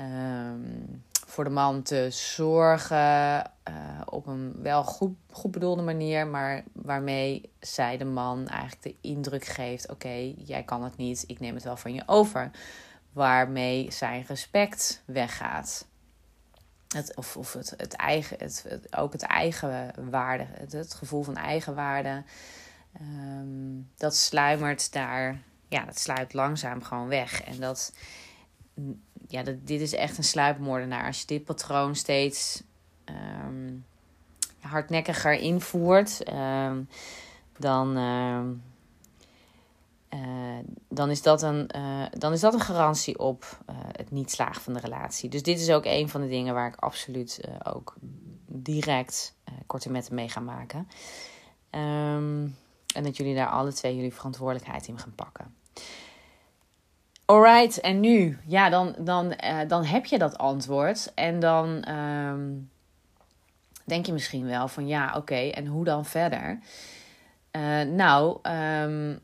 um, 0.00 1.02
voor 1.26 1.44
de 1.44 1.50
man 1.50 1.82
te 1.82 2.08
zorgen. 2.10 3.52
Uh, 3.68 4.00
op 4.04 4.26
een 4.26 4.62
wel 4.62 4.84
goed, 4.84 5.16
goed 5.30 5.50
bedoelde 5.50 5.82
manier, 5.82 6.26
maar 6.26 6.64
waarmee 6.72 7.50
zij 7.60 7.96
de 7.96 8.04
man 8.04 8.48
eigenlijk 8.48 8.82
de 8.82 9.08
indruk 9.08 9.44
geeft: 9.44 9.90
oké, 9.90 10.34
jij 10.36 10.62
kan 10.62 10.82
het 10.82 10.96
niet, 10.96 11.24
ik 11.26 11.40
neem 11.40 11.54
het 11.54 11.64
wel 11.64 11.76
van 11.76 11.94
je 11.94 12.02
over. 12.06 12.50
Waarmee 13.12 13.90
zijn 13.90 14.24
respect 14.26 15.02
weggaat. 15.04 15.86
Het, 16.88 17.16
of 17.16 17.36
of 17.36 17.52
het, 17.52 17.74
het 17.76 17.92
eigen, 17.92 18.36
het, 18.38 18.64
het, 18.68 18.96
ook 18.96 19.12
het 19.12 19.22
eigen 19.22 19.94
waarde, 20.10 20.46
het, 20.50 20.72
het 20.72 20.94
gevoel 20.94 21.22
van 21.22 21.36
eigenwaarde. 21.36 22.22
Um, 23.00 23.90
dat 23.96 24.16
sluimert 24.16 24.92
daar, 24.92 25.42
ja, 25.68 25.84
dat 25.84 25.98
sluipt 25.98 26.34
langzaam 26.34 26.82
gewoon 26.82 27.08
weg. 27.08 27.42
En 27.42 27.60
dat, 27.60 27.92
ja, 29.28 29.42
dat, 29.42 29.66
dit 29.66 29.80
is 29.80 29.94
echt 29.94 30.18
een 30.18 30.24
sluipmoordenaar. 30.24 31.06
Als 31.06 31.20
je 31.20 31.26
dit 31.26 31.44
patroon 31.44 31.94
steeds 31.94 32.62
um, 33.04 33.84
hardnekkiger 34.60 35.32
invoert, 35.32 36.32
um, 36.32 36.88
dan, 37.58 37.98
uh, 37.98 38.40
dan, 40.88 41.10
is 41.10 41.22
dat 41.22 41.42
een, 41.42 41.70
uh, 41.76 42.04
dan 42.10 42.32
is 42.32 42.40
dat 42.40 42.54
een 42.54 42.60
garantie 42.60 43.18
op 43.18 43.58
eh, 43.66 43.74
het 43.78 44.10
niet 44.10 44.30
slagen 44.30 44.62
van 44.62 44.72
de 44.72 44.80
relatie. 44.80 45.28
Dus 45.28 45.42
dit 45.42 45.60
is 45.60 45.70
ook 45.70 45.84
een 45.84 46.08
van 46.08 46.20
de 46.20 46.28
dingen 46.28 46.54
waar 46.54 46.68
ik 46.68 46.76
absoluut 46.76 47.40
ook 47.62 47.94
direct 48.46 49.34
korte 49.66 49.90
metten 49.90 50.14
mee 50.14 50.28
ga 50.28 50.40
maken. 50.40 50.88
Um, 51.70 52.56
en 52.94 53.02
dat 53.02 53.16
jullie 53.16 53.34
daar 53.34 53.48
alle 53.48 53.72
twee 53.72 53.96
jullie 53.96 54.14
verantwoordelijkheid 54.14 54.86
in 54.86 54.98
gaan 54.98 55.14
pakken. 55.14 55.54
Alright, 57.24 57.80
en 57.80 58.00
nu? 58.00 58.38
Ja, 58.46 58.68
dan, 58.68 58.94
dan, 58.98 59.34
uh, 59.44 59.58
dan 59.68 59.84
heb 59.84 60.04
je 60.04 60.18
dat 60.18 60.38
antwoord. 60.38 61.12
En 61.14 61.40
dan 61.40 61.88
um, 61.88 62.70
denk 63.84 64.06
je 64.06 64.12
misschien 64.12 64.46
wel 64.46 64.68
van 64.68 64.86
ja, 64.86 65.14
oké, 65.16 65.34
en 65.34 65.66
hoe 65.66 65.84
dan 65.84 66.04
verder? 66.04 66.58
Uh, 67.52 67.82
nou, 67.82 68.38
um, 68.82 69.20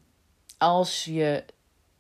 als 0.59 1.05
je 1.05 1.45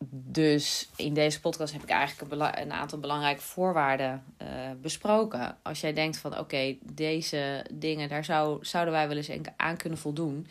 dus 0.08 0.88
in 0.96 1.14
deze 1.14 1.40
podcast 1.40 1.72
heb 1.72 1.82
ik 1.82 1.88
eigenlijk 1.88 2.32
een, 2.58 2.72
aantal 2.72 2.98
belangrijke 2.98 3.42
voorwaarden 3.42 4.24
uh, 4.42 4.48
besproken. 4.82 5.56
Als 5.62 5.80
jij 5.80 5.92
denkt 5.92 6.16
van 6.16 6.38
oké, 6.38 6.76
deze 6.82 7.64
dingen, 7.72 8.08
daar 8.08 8.24
zou, 8.24 8.64
zouden 8.64 8.94
wij 8.94 9.08
wel 9.08 9.16
eens 9.16 9.30
aan 9.56 9.76
kunnen 9.76 9.98
voldoen. 9.98 10.46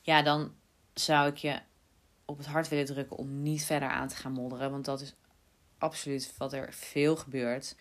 Ja, 0.00 0.22
dan 0.22 0.52
zou 0.94 1.28
ik 1.28 1.36
je 1.36 1.58
op 2.24 2.38
het 2.38 2.46
hart 2.46 2.68
willen 2.68 2.86
drukken 2.86 3.16
om 3.16 3.42
niet 3.42 3.64
verder 3.64 3.88
aan 3.88 4.08
te 4.08 4.16
gaan 4.16 4.32
modderen. 4.32 4.70
Want 4.70 4.84
dat 4.84 5.00
is 5.00 5.14
absoluut 5.78 6.32
wat 6.38 6.52
er 6.52 6.68
veel 6.72 7.16
gebeurt. 7.16 7.76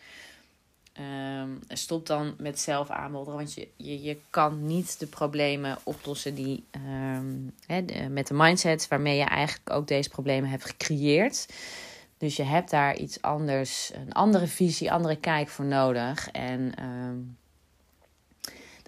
Um, 0.99 1.59
stop 1.67 2.05
dan 2.05 2.35
met 2.37 2.59
zelf 2.59 2.89
aanmodderen. 2.89 3.39
Want 3.39 3.53
je, 3.53 3.67
je, 3.75 4.01
je 4.01 4.17
kan 4.29 4.65
niet 4.65 4.99
de 4.99 5.05
problemen 5.05 5.77
oplossen 5.83 6.35
die 6.35 6.63
um, 6.75 7.55
met 8.09 8.27
de 8.27 8.33
mindset 8.33 8.87
waarmee 8.87 9.17
je 9.17 9.23
eigenlijk 9.23 9.69
ook 9.69 9.87
deze 9.87 10.09
problemen 10.09 10.49
hebt 10.49 10.65
gecreëerd. 10.65 11.47
Dus 12.17 12.35
je 12.35 12.43
hebt 12.43 12.69
daar 12.69 12.97
iets 12.97 13.21
anders, 13.21 13.91
een 13.93 14.13
andere 14.13 14.47
visie, 14.47 14.91
andere 14.91 15.15
kijk 15.15 15.47
voor 15.47 15.65
nodig. 15.65 16.31
En 16.31 16.83
um, 16.85 17.37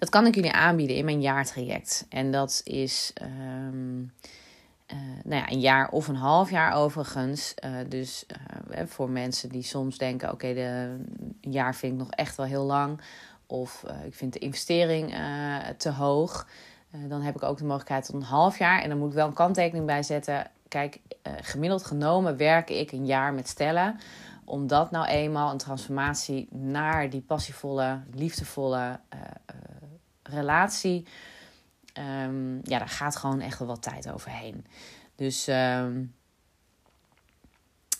dat 0.02 0.10
kan 0.10 0.26
ik 0.26 0.34
jullie 0.34 0.52
aanbieden 0.52 0.96
in 0.96 1.04
mijn 1.04 1.20
jaartraject. 1.20 2.06
En 2.08 2.30
dat 2.30 2.60
is 2.64 3.12
uh, 3.22 3.28
nou 5.24 5.42
ja, 5.42 5.50
een 5.50 5.60
jaar 5.60 5.88
of 5.88 6.08
een 6.08 6.16
half 6.16 6.50
jaar 6.50 6.74
overigens. 6.74 7.54
Uh, 7.64 7.70
dus 7.88 8.24
uh, 8.70 8.82
voor 8.86 9.10
mensen 9.10 9.48
die 9.48 9.62
soms 9.62 9.98
denken: 9.98 10.32
oké, 10.32 10.46
okay, 10.46 10.64
een 11.40 11.52
jaar 11.52 11.74
vind 11.74 11.92
ik 11.92 11.98
nog 11.98 12.10
echt 12.10 12.36
wel 12.36 12.46
heel 12.46 12.64
lang. 12.64 13.00
Of 13.46 13.84
ik 14.04 14.14
vind 14.14 14.32
de 14.32 14.38
investering 14.38 15.14
te 15.76 15.90
hoog. 15.90 16.46
dan 17.08 17.22
heb 17.22 17.34
ik 17.34 17.42
ook 17.42 17.58
de 17.58 17.64
mogelijkheid 17.64 18.04
tot 18.04 18.14
een 18.14 18.22
half 18.22 18.58
jaar. 18.58 18.82
En 18.82 18.88
dan 18.88 18.98
moet 18.98 19.08
ik 19.08 19.14
wel 19.14 19.26
een 19.26 19.32
kanttekening 19.32 19.86
bij 19.86 20.02
zetten. 20.02 20.50
Kijk, 20.68 20.98
gemiddeld 21.40 21.84
genomen 21.84 22.36
werk 22.36 22.70
ik 22.70 22.92
een 22.92 23.06
jaar 23.06 23.34
met 23.34 23.48
stellen. 23.48 23.98
Omdat 24.44 24.90
nou 24.90 25.06
eenmaal 25.06 25.50
een 25.50 25.58
transformatie 25.58 26.48
naar 26.50 27.10
die 27.10 27.20
passievolle, 27.20 28.00
liefdevolle 28.14 29.00
relatie 30.22 31.06
um, 31.98 32.60
ja, 32.62 32.78
daar 32.78 32.88
gaat 32.88 33.16
gewoon 33.16 33.40
echt 33.40 33.58
wel 33.58 33.68
wat 33.68 33.82
tijd 33.82 34.10
overheen. 34.10 34.66
Dus 35.14 35.46
um, 35.48 36.14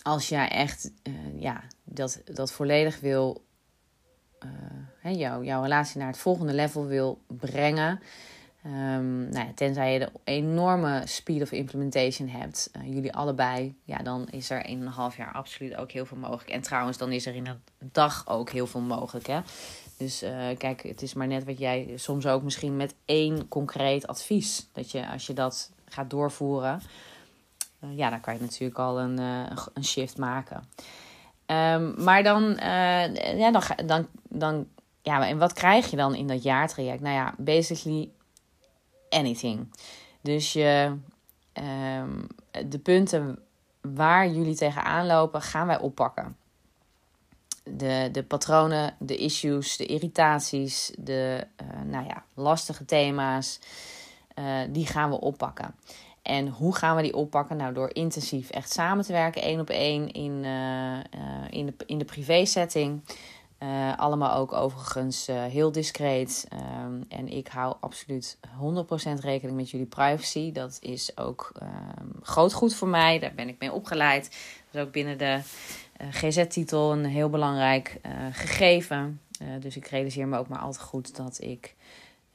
als 0.02 0.28
jij 0.28 0.48
echt 0.48 0.90
uh, 1.02 1.40
ja, 1.40 1.62
dat, 1.84 2.22
dat 2.24 2.52
volledig 2.52 3.00
wil, 3.00 3.44
hè, 4.98 5.10
jou, 5.10 5.44
jouw 5.44 5.62
relatie 5.62 5.98
naar 5.98 6.08
het 6.08 6.18
volgende 6.18 6.54
level 6.54 6.86
wil 6.86 7.22
brengen. 7.26 8.00
Um, 8.66 9.28
nou 9.28 9.46
ja, 9.46 9.52
tenzij 9.54 9.92
je 9.92 9.98
de 9.98 10.10
enorme 10.24 11.02
speed 11.04 11.42
of 11.42 11.52
implementation 11.52 12.28
hebt, 12.28 12.70
uh, 12.76 12.94
jullie 12.94 13.12
allebei, 13.12 13.76
ja, 13.84 13.98
dan 13.98 14.28
is 14.28 14.50
er 14.50 14.66
in 14.66 14.80
een 14.80 14.86
half 14.86 15.16
jaar 15.16 15.32
absoluut 15.32 15.76
ook 15.76 15.90
heel 15.90 16.06
veel 16.06 16.16
mogelijk. 16.16 16.50
En 16.50 16.60
trouwens, 16.60 16.98
dan 16.98 17.12
is 17.12 17.26
er 17.26 17.34
in 17.34 17.46
een 17.46 17.60
dag 17.78 18.28
ook 18.28 18.50
heel 18.50 18.66
veel 18.66 18.80
mogelijk. 18.80 19.26
Hè? 19.26 19.40
Dus 20.02 20.22
uh, 20.22 20.30
kijk, 20.58 20.82
het 20.82 21.02
is 21.02 21.14
maar 21.14 21.26
net 21.26 21.44
wat 21.44 21.58
jij 21.58 21.92
soms 21.94 22.26
ook 22.26 22.42
misschien 22.42 22.76
met 22.76 22.94
één 23.04 23.48
concreet 23.48 24.06
advies. 24.06 24.68
Dat 24.72 24.90
je 24.90 25.08
als 25.08 25.26
je 25.26 25.32
dat 25.32 25.70
gaat 25.88 26.10
doorvoeren, 26.10 26.82
uh, 27.84 27.96
ja, 27.96 28.10
dan 28.10 28.20
kan 28.20 28.34
je 28.34 28.40
natuurlijk 28.40 28.78
al 28.78 29.00
een, 29.00 29.20
uh, 29.20 29.56
een 29.74 29.84
shift 29.84 30.18
maken. 30.18 30.68
Um, 31.46 31.94
maar 32.04 32.22
dan, 32.22 32.56
ja, 33.36 33.50
dan, 33.50 33.62
dan, 33.86 34.06
dan, 34.28 34.68
ja, 35.02 35.28
en 35.28 35.38
wat 35.38 35.52
krijg 35.52 35.90
je 35.90 35.96
dan 35.96 36.14
in 36.14 36.26
dat 36.26 36.42
jaartraject? 36.42 37.00
Nou 37.00 37.14
ja, 37.14 37.34
basically 37.38 38.10
anything. 39.08 39.74
Dus 40.20 40.52
je, 40.52 40.96
um, 41.52 42.26
de 42.68 42.78
punten 42.78 43.38
waar 43.80 44.28
jullie 44.28 44.56
tegenaan 44.56 45.06
lopen, 45.06 45.42
gaan 45.42 45.66
wij 45.66 45.78
oppakken 45.78 46.36
de, 47.64 48.08
de 48.12 48.22
patronen, 48.22 48.94
de 48.98 49.16
issues, 49.16 49.76
de 49.76 49.86
irritaties, 49.86 50.92
de 50.98 51.46
uh, 51.62 51.82
nou 51.90 52.06
ja, 52.06 52.24
lastige 52.34 52.84
thema's, 52.84 53.60
uh, 54.38 54.60
die 54.70 54.86
gaan 54.86 55.10
we 55.10 55.20
oppakken. 55.20 55.74
En 56.22 56.48
hoe 56.48 56.76
gaan 56.76 56.96
we 56.96 57.02
die 57.02 57.14
oppakken? 57.14 57.56
Nou, 57.56 57.74
door 57.74 57.90
intensief 57.94 58.50
echt 58.50 58.72
samen 58.72 59.04
te 59.04 59.12
werken, 59.12 59.42
één 59.42 59.60
op 59.60 59.70
één 59.70 60.12
in, 60.12 60.44
uh, 60.44 60.98
in, 61.50 61.66
de, 61.66 61.74
in 61.86 61.98
de 61.98 62.04
privé 62.04 62.44
setting. 62.44 63.02
allemaal 63.96 64.36
ook 64.36 64.52
overigens 64.52 65.26
heel 65.26 65.72
discreet. 65.72 66.46
Ehm, 66.48 67.02
en 67.08 67.28
ik 67.28 67.48
hou 67.48 67.74
absoluut 67.80 68.38
100% 68.60 69.20
rekening 69.20 69.56
met 69.56 69.70
jullie 69.70 69.86
privacy. 69.86 70.52
Dat 70.52 70.78
is 70.80 71.16
ook 71.16 71.52
ehm, 71.58 72.08
groot 72.22 72.52
goed 72.52 72.74
voor 72.74 72.88
mij. 72.88 73.18
Daar 73.18 73.34
ben 73.34 73.48
ik 73.48 73.58
mee 73.58 73.72
opgeleid. 73.72 74.30
Is 74.72 74.80
ook 74.80 74.92
binnen 74.92 75.18
de 75.18 75.24
eh, 75.24 75.42
GZ-titel 76.10 76.92
een 76.92 77.04
heel 77.04 77.30
belangrijk 77.30 78.00
uh, 78.06 78.12
gegeven. 78.32 79.20
Uh, 79.42 79.48
dus 79.60 79.76
ik 79.76 79.86
realiseer 79.86 80.28
me 80.28 80.38
ook 80.38 80.48
maar 80.48 80.58
altijd 80.58 80.84
goed 80.84 81.16
dat 81.16 81.40
ik 81.40 81.74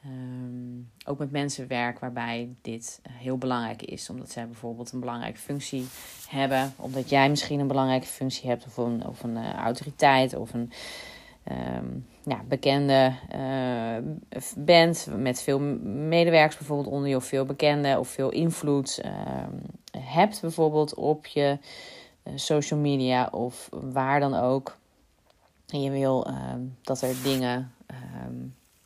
um, 0.06 0.90
ook 1.04 1.18
met 1.18 1.30
mensen 1.30 1.68
werk 1.68 1.98
waarbij 1.98 2.48
dit 2.62 3.00
heel 3.10 3.38
belangrijk 3.38 3.82
is. 3.82 4.10
Omdat 4.10 4.30
zij 4.30 4.46
bijvoorbeeld 4.46 4.92
een 4.92 5.00
belangrijke 5.00 5.38
functie 5.38 5.86
hebben. 6.28 6.72
Omdat 6.76 7.08
jij 7.08 7.28
misschien 7.28 7.60
een 7.60 7.66
belangrijke 7.66 8.06
functie 8.06 8.48
hebt 8.48 8.66
of 8.66 8.76
een, 8.76 9.06
of 9.06 9.22
een 9.22 9.52
autoriteit 9.52 10.34
of 10.34 10.54
een 10.54 10.72
um, 11.52 12.06
ja, 12.24 12.42
bekende 12.48 13.12
bent. 14.56 15.08
Met 15.16 15.42
veel 15.42 15.60
medewerkers 15.60 16.56
bijvoorbeeld 16.56 16.94
onder 16.94 17.08
je 17.08 17.16
of 17.16 17.24
veel 17.24 17.44
bekende 17.44 17.98
of 17.98 18.08
veel 18.08 18.30
invloed 18.30 19.00
uh, 19.04 19.12
hebt 20.00 20.40
bijvoorbeeld 20.40 20.94
op 20.94 21.26
je 21.26 21.58
eh, 21.60 21.66
social 22.34 22.80
media 22.80 23.28
of 23.30 23.68
waar 23.70 24.20
dan 24.20 24.34
ook. 24.34 24.76
En 25.68 25.82
je 25.82 25.90
wil 25.90 26.26
ehm, 26.26 26.60
dat 26.82 27.00
er 27.00 27.22
dingen 27.22 27.72
ehm, 27.86 28.34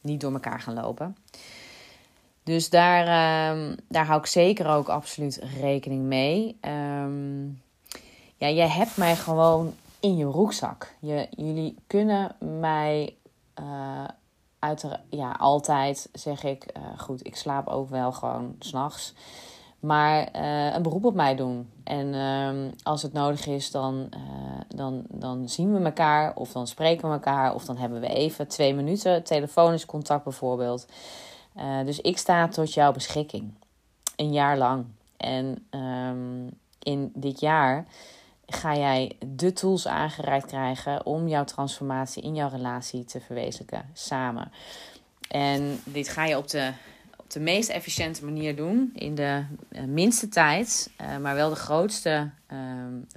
niet 0.00 0.20
door 0.20 0.32
elkaar 0.32 0.60
gaan 0.60 0.74
lopen. 0.74 1.16
Dus 2.42 2.70
daar, 2.70 3.06
ehm, 3.06 3.76
daar 3.88 4.06
hou 4.06 4.20
ik 4.20 4.26
zeker 4.26 4.66
ook 4.66 4.88
absoluut 4.88 5.40
rekening 5.60 6.02
mee. 6.02 6.56
ja, 8.36 8.48
jij 8.48 8.68
hebt 8.68 8.96
mij 8.96 9.16
gewoon 9.16 9.74
in 10.00 10.16
je 10.16 10.24
roekzak. 10.24 10.94
Je, 11.00 11.26
jullie 11.30 11.76
kunnen 11.86 12.36
mij 12.60 13.16
uh, 13.60 14.04
ja, 15.10 15.30
altijd 15.30 16.08
zeg 16.12 16.44
ik, 16.44 16.66
uh, 16.76 16.98
goed, 16.98 17.26
ik 17.26 17.36
slaap 17.36 17.66
ook 17.66 17.88
wel 17.88 18.12
gewoon 18.12 18.56
s'nachts. 18.58 19.14
Maar 19.82 20.28
uh, 20.36 20.74
een 20.74 20.82
beroep 20.82 21.04
op 21.04 21.14
mij 21.14 21.34
doen. 21.34 21.70
En 21.84 22.06
uh, 22.06 22.72
als 22.82 23.02
het 23.02 23.12
nodig 23.12 23.46
is, 23.46 23.70
dan, 23.70 24.08
uh, 24.14 24.60
dan, 24.68 25.02
dan 25.08 25.48
zien 25.48 25.72
we 25.72 25.84
elkaar. 25.84 26.34
Of 26.34 26.52
dan 26.52 26.66
spreken 26.66 27.08
we 27.08 27.14
elkaar. 27.14 27.54
Of 27.54 27.64
dan 27.64 27.76
hebben 27.76 28.00
we 28.00 28.06
even 28.08 28.48
twee 28.48 28.74
minuten 28.74 29.22
telefonisch 29.22 29.86
contact 29.86 30.24
bijvoorbeeld. 30.24 30.86
Uh, 31.56 31.84
dus 31.84 32.00
ik 32.00 32.18
sta 32.18 32.48
tot 32.48 32.74
jouw 32.74 32.92
beschikking. 32.92 33.54
Een 34.16 34.32
jaar 34.32 34.58
lang. 34.58 34.84
En 35.16 35.66
um, 35.70 36.50
in 36.78 37.12
dit 37.14 37.40
jaar 37.40 37.86
ga 38.46 38.76
jij 38.76 39.16
de 39.26 39.52
tools 39.52 39.86
aangereikt 39.86 40.46
krijgen 40.46 41.06
om 41.06 41.28
jouw 41.28 41.44
transformatie 41.44 42.22
in 42.22 42.34
jouw 42.34 42.48
relatie 42.48 43.04
te 43.04 43.20
verwezenlijken 43.20 43.90
samen. 43.92 44.52
En 45.28 45.80
dit 45.84 46.08
ga 46.08 46.24
je 46.24 46.36
op 46.36 46.48
de 46.48 46.72
de 47.32 47.40
meest 47.40 47.68
efficiënte 47.68 48.24
manier 48.24 48.56
doen. 48.56 48.90
In 48.94 49.14
de 49.14 49.44
uh, 49.70 49.82
minste 49.84 50.28
tijd, 50.28 50.90
uh, 51.00 51.16
maar 51.16 51.34
wel 51.34 51.48
de 51.48 51.56
grootste 51.56 52.30
uh, 52.52 52.58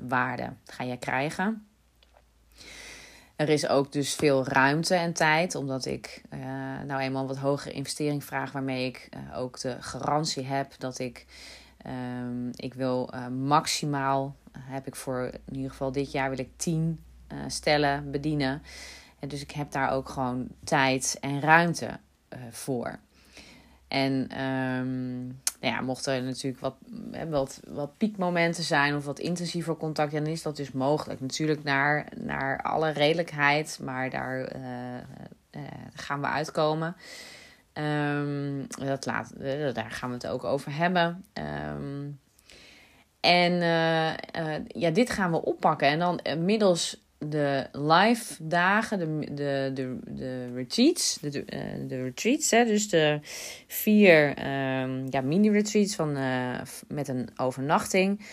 waarde 0.01 0.49
ga 0.65 0.83
je 0.83 0.97
krijgen. 0.97 1.67
Er 3.35 3.49
is 3.49 3.67
ook 3.67 3.91
dus 3.91 4.13
veel 4.13 4.47
ruimte 4.47 4.95
en 4.95 5.13
tijd, 5.13 5.55
omdat 5.55 5.85
ik 5.85 6.21
uh, 6.33 6.39
nou 6.85 7.01
eenmaal 7.01 7.27
wat 7.27 7.37
hogere 7.37 7.73
investering 7.73 8.23
vraag, 8.23 8.51
waarmee 8.51 8.85
ik 8.85 9.09
ook 9.35 9.59
de 9.59 9.77
garantie 9.79 10.43
heb 10.43 10.73
dat 10.77 10.99
ik, 10.99 11.25
ehm, 11.77 12.49
ik 12.55 12.73
wil 12.73 13.09
maximaal, 13.31 14.35
heb 14.59 14.87
ik 14.87 14.95
voor 14.95 15.31
in 15.45 15.55
ieder 15.55 15.71
geval 15.71 15.91
dit 15.91 16.11
jaar 16.11 16.29
wil 16.29 16.39
ik 16.39 16.49
10 16.55 16.99
stellen 17.47 18.11
bedienen. 18.11 18.61
En 19.19 19.27
dus 19.27 19.41
ik 19.41 19.51
heb 19.51 19.71
daar 19.71 19.91
ook 19.91 20.09
gewoon 20.09 20.47
tijd 20.63 21.17
en 21.21 21.41
ruimte 21.41 21.99
voor. 22.49 22.99
En 23.87 24.13
um, 24.41 25.25
nou 25.59 25.73
ja, 25.73 25.81
mochten 25.81 26.13
er 26.13 26.23
natuurlijk 26.23 26.61
wat, 26.61 26.75
wat, 27.29 27.61
wat 27.67 27.97
piekmomenten 27.97 28.63
zijn 28.63 28.95
of 28.95 29.05
wat 29.05 29.19
intensiever 29.19 29.77
contact, 29.77 30.11
dan 30.11 30.25
is 30.25 30.41
dat 30.41 30.55
dus 30.55 30.71
mogelijk. 30.71 31.21
Natuurlijk 31.21 31.63
naar, 31.63 32.07
naar 32.15 32.61
alle 32.61 32.89
redelijkheid, 32.89 33.79
maar 33.83 34.09
daar 34.09 34.55
uh, 34.55 34.61
uh, 35.51 35.61
gaan 35.93 36.21
we 36.21 36.27
uitkomen. 36.27 36.95
Um, 37.73 38.67
dat 38.67 39.05
laat, 39.05 39.33
daar 39.73 39.91
gaan 39.91 40.09
we 40.09 40.15
het 40.15 40.27
ook 40.27 40.43
over 40.43 40.75
hebben. 40.75 41.25
Um, 41.73 42.19
en 43.19 43.53
ja, 44.67 44.89
dit 44.89 45.09
gaan 45.09 45.31
we 45.31 45.41
oppakken. 45.41 45.87
En 45.87 45.99
dan 45.99 46.19
middels 46.37 47.04
de 47.29 47.67
live 47.71 48.47
dagen, 48.47 48.99
de, 48.99 49.33
de, 49.33 49.71
de, 49.73 49.97
de 50.05 50.53
retreats, 50.53 51.17
de, 51.21 51.29
de, 51.29 51.45
de 51.87 52.03
retreats, 52.03 52.51
hè, 52.51 52.65
dus 52.65 52.89
de 52.89 53.19
vier 53.67 54.29
um, 54.29 55.07
ja, 55.09 55.21
mini-retreats 55.21 55.95
van, 55.95 56.17
uh, 56.17 56.59
met 56.87 57.07
een 57.07 57.29
overnachting. 57.37 58.25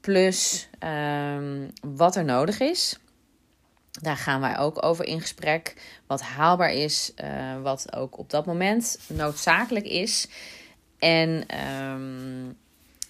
plus 0.00 0.68
ehm, 0.78 1.68
wat 1.80 2.16
er 2.16 2.24
nodig 2.24 2.60
is. 2.60 2.98
Daar 3.90 4.16
gaan 4.16 4.40
wij 4.40 4.58
ook 4.58 4.84
over 4.84 5.04
in 5.04 5.20
gesprek. 5.20 5.74
Wat 6.06 6.20
haalbaar 6.20 6.72
is, 6.72 7.12
uh, 7.24 7.62
wat 7.62 7.96
ook 7.96 8.18
op 8.18 8.30
dat 8.30 8.46
moment 8.46 8.98
noodzakelijk 9.08 9.86
is. 9.86 10.28
En 10.98 11.44
um, 11.90 12.56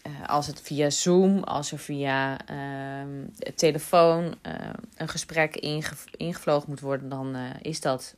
uh, 0.06 0.28
als 0.28 0.46
het 0.46 0.60
via 0.60 0.90
Zoom, 0.90 1.42
als 1.42 1.72
er 1.72 1.78
via 1.78 2.50
uh, 2.50 3.24
telefoon 3.54 4.24
uh, 4.24 4.70
een 4.96 5.08
gesprek 5.08 5.56
inge 5.56 5.92
ingevlogen 6.16 6.68
moet 6.68 6.80
worden, 6.80 7.08
dan 7.08 7.36
is 7.62 7.80
dat 7.80 8.16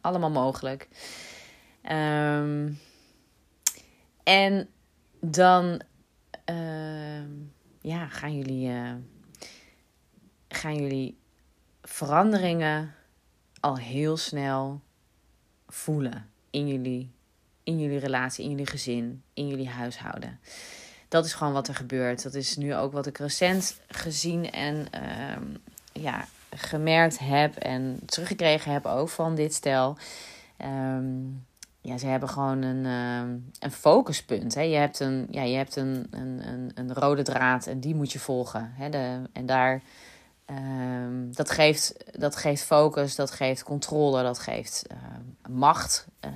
allemaal 0.00 0.30
mogelijk. 0.30 0.88
Um, 1.92 2.78
en 4.22 4.68
dan 5.20 5.82
ja, 7.80 8.08
gaan 8.08 8.36
jullie, 8.36 8.70
gaan 10.48 10.74
jullie 10.74 11.18
veranderingen 11.82 12.94
al 13.60 13.76
heel 13.78 14.16
snel 14.16 14.80
voelen 15.66 16.30
in 16.50 16.68
jullie, 16.68 17.10
in 17.62 17.78
jullie 17.78 17.98
relatie, 17.98 18.44
in 18.44 18.50
jullie 18.50 18.66
gezin, 18.66 19.22
in 19.34 19.48
jullie 19.48 19.68
huishouden. 19.68 20.40
Dat 21.08 21.24
is 21.24 21.32
gewoon 21.32 21.52
wat 21.52 21.68
er 21.68 21.74
gebeurt. 21.74 22.22
Dat 22.22 22.34
is 22.34 22.56
nu 22.56 22.74
ook 22.74 22.92
wat 22.92 23.06
ik 23.06 23.18
recent 23.18 23.80
gezien 23.88 24.50
en 24.50 24.86
uh, 24.94 25.36
ja, 25.92 26.24
gemerkt 26.50 27.18
heb 27.18 27.56
en 27.56 28.00
teruggekregen 28.06 28.72
heb 28.72 28.86
ook 28.86 29.08
van 29.08 29.34
dit 29.34 29.54
stel. 29.54 29.96
Um, 30.64 31.46
ja, 31.80 31.98
ze 31.98 32.06
hebben 32.06 32.28
gewoon 32.28 32.62
een, 32.62 32.84
uh, 32.84 33.34
een 33.58 33.70
focuspunt. 33.70 34.54
Hè. 34.54 34.60
Je 34.60 34.76
hebt, 34.76 35.00
een, 35.00 35.26
ja, 35.30 35.42
je 35.42 35.56
hebt 35.56 35.76
een, 35.76 36.06
een, 36.10 36.70
een, 36.74 36.94
rode 36.94 37.22
draad 37.22 37.66
en 37.66 37.80
die 37.80 37.94
moet 37.94 38.12
je 38.12 38.18
volgen. 38.18 38.72
Hè. 38.74 38.88
De, 38.88 39.20
en 39.32 39.46
daar 39.46 39.82
dat, 41.30 41.50
geeft, 41.50 41.94
dat 42.20 42.36
geeft 42.36 42.62
focus, 42.62 43.14
dat 43.14 43.30
geeft 43.30 43.62
controle, 43.62 44.22
dat 44.22 44.38
geeft 44.38 44.86
macht, 45.48 46.06
uh, 46.24 46.30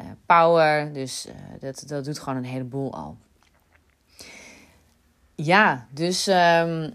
uh, 0.00 0.06
power. 0.26 0.92
Dus 0.92 1.28
dat, 1.60 1.84
dat 1.86 2.04
doet 2.04 2.18
gewoon 2.18 2.36
een 2.38 2.44
heleboel 2.44 2.94
al. 2.94 3.16
Ja, 5.36 5.86
dus 5.90 6.26
um, 6.26 6.94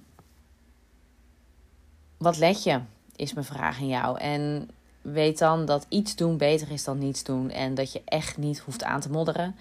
wat 2.17 2.37
let 2.37 2.63
je, 2.63 2.79
is 3.15 3.33
mijn 3.33 3.45
vraag 3.45 3.79
aan 3.79 3.87
jou. 3.87 4.19
En 4.19 4.69
weet 5.01 5.37
dan 5.37 5.65
dat 5.65 5.85
iets 5.89 6.15
doen 6.15 6.37
beter 6.37 6.71
is 6.71 6.83
dan 6.83 6.97
niets 6.97 7.23
doen. 7.23 7.49
En 7.49 7.75
dat 7.75 7.91
je 7.91 8.01
echt 8.05 8.37
niet 8.37 8.59
hoeft 8.59 8.83
aan 8.83 9.01
te 9.01 9.11
modderen. 9.11 9.55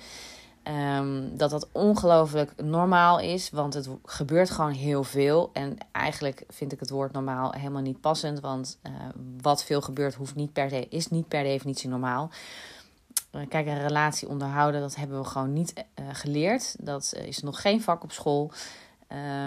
Um, 0.99 1.37
dat 1.37 1.51
dat 1.51 1.69
ongelooflijk 1.73 2.53
normaal 2.63 3.21
is, 3.21 3.51
want 3.51 3.75
het 3.75 3.89
gebeurt 4.05 4.51
gewoon 4.51 4.73
heel 4.73 5.05
veel. 5.05 5.51
En 5.53 5.77
eigenlijk 5.93 6.45
vind 6.49 6.73
ik 6.73 6.81
het 6.81 6.91
woord 6.91 7.13
normaal 7.13 7.53
helemaal 7.53 7.83
niet 7.83 8.01
passend, 8.01 8.41
want 8.41 8.79
uh, 8.87 8.93
wat 9.41 9.65
veel 9.65 9.81
gebeurt 9.81 10.15
hoeft 10.15 10.35
niet 10.35 10.53
per 10.53 10.69
de, 10.69 10.87
is 10.89 11.09
niet 11.09 11.29
per 11.29 11.43
definitie 11.43 11.89
normaal. 11.89 12.31
Uh, 13.33 13.49
kijk, 13.49 13.67
een 13.67 13.83
relatie 13.83 14.29
onderhouden, 14.29 14.81
dat 14.81 14.97
hebben 14.97 15.19
we 15.21 15.25
gewoon 15.25 15.53
niet 15.53 15.73
uh, 15.75 16.07
geleerd. 16.13 16.77
Dat 16.79 17.15
is 17.25 17.41
nog 17.41 17.61
geen 17.61 17.83
vak 17.83 18.03
op 18.03 18.13
school. 18.13 18.53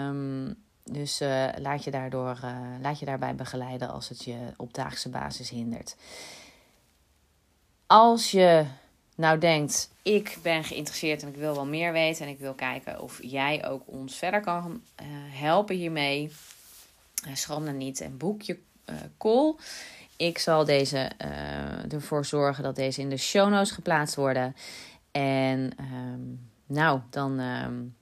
Um, 0.06 0.62
dus 0.84 1.20
laat, 1.58 1.84
je 1.84 1.90
daardoor, 1.90 2.38
laat 2.80 2.98
je 2.98 3.04
daarbij 3.04 3.34
begeleiden 3.34 3.90
als 3.90 4.08
het 4.08 4.24
je 4.24 4.36
op 4.56 4.74
dagelijkse 4.74 5.08
basis 5.08 5.50
hindert. 5.50 5.96
Als 7.86 8.30
je 8.30 8.66
nou 9.16 9.38
denkt, 9.38 9.90
ik 10.02 10.38
ben 10.42 10.64
geïnteresseerd 10.64 11.22
en 11.22 11.28
ik 11.28 11.36
wil 11.36 11.54
wel 11.54 11.66
meer 11.66 11.92
weten 11.92 12.26
en 12.26 12.32
ik 12.32 12.38
wil 12.38 12.54
kijken 12.54 13.00
of 13.00 13.18
jij 13.22 13.66
ook 13.66 13.82
ons 13.86 14.16
verder 14.16 14.40
kan 14.40 14.82
helpen 15.30 15.76
hiermee, 15.76 16.32
schroom 17.32 17.64
dan 17.64 17.76
niet 17.76 18.00
en 18.00 18.16
boek 18.16 18.42
je 18.42 18.58
call. 19.18 19.54
Ik 20.16 20.38
zal 20.38 20.64
deze 20.64 21.10
ervoor 21.88 22.24
zorgen 22.24 22.62
dat 22.62 22.76
deze 22.76 23.00
in 23.00 23.08
de 23.08 23.16
show 23.16 23.50
notes 23.50 23.70
geplaatst 23.70 24.14
worden. 24.14 24.56
En 25.10 25.72
um, 25.80 26.50
nou, 26.66 27.00
dan 27.10 27.40
um, 27.40 27.96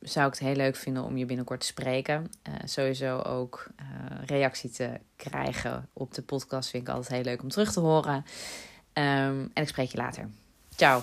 zou 0.00 0.26
ik 0.26 0.32
het 0.32 0.42
heel 0.42 0.56
leuk 0.56 0.76
vinden 0.76 1.02
om 1.02 1.16
je 1.16 1.26
binnenkort 1.26 1.60
te 1.60 1.66
spreken. 1.66 2.30
sowieso 2.64 3.18
ook 3.18 3.66
reactie 4.26 4.70
te 4.70 5.00
krijgen 5.16 5.88
op 5.92 6.14
de 6.14 6.22
podcast 6.22 6.70
vind 6.70 6.88
ik 6.88 6.94
altijd 6.94 7.12
heel 7.12 7.22
leuk 7.22 7.42
om 7.42 7.48
terug 7.48 7.72
te 7.72 7.80
horen. 7.80 8.14
Um, 8.14 9.50
en 9.54 9.62
ik 9.62 9.68
spreek 9.68 9.90
je 9.90 9.98
later. 9.98 10.28
Ciao. 10.76 11.02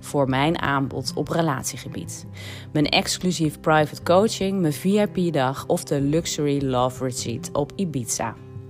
voor 0.00 0.28
mijn 0.28 0.60
aanbod 0.60 1.12
op 1.14 1.28
relatiegebied. 1.28 2.26
Mijn 2.72 2.86
exclusief 2.88 3.60
private 3.60 4.02
coaching, 4.02 4.60
mijn 4.60 4.72
VIP-dag 4.72 5.66
of 5.66 5.84
de 5.84 6.00
Luxury 6.00 6.64
Love 6.64 7.04
Retreat 7.04 7.50
op 7.52 7.72
Ibiza. 7.76 8.34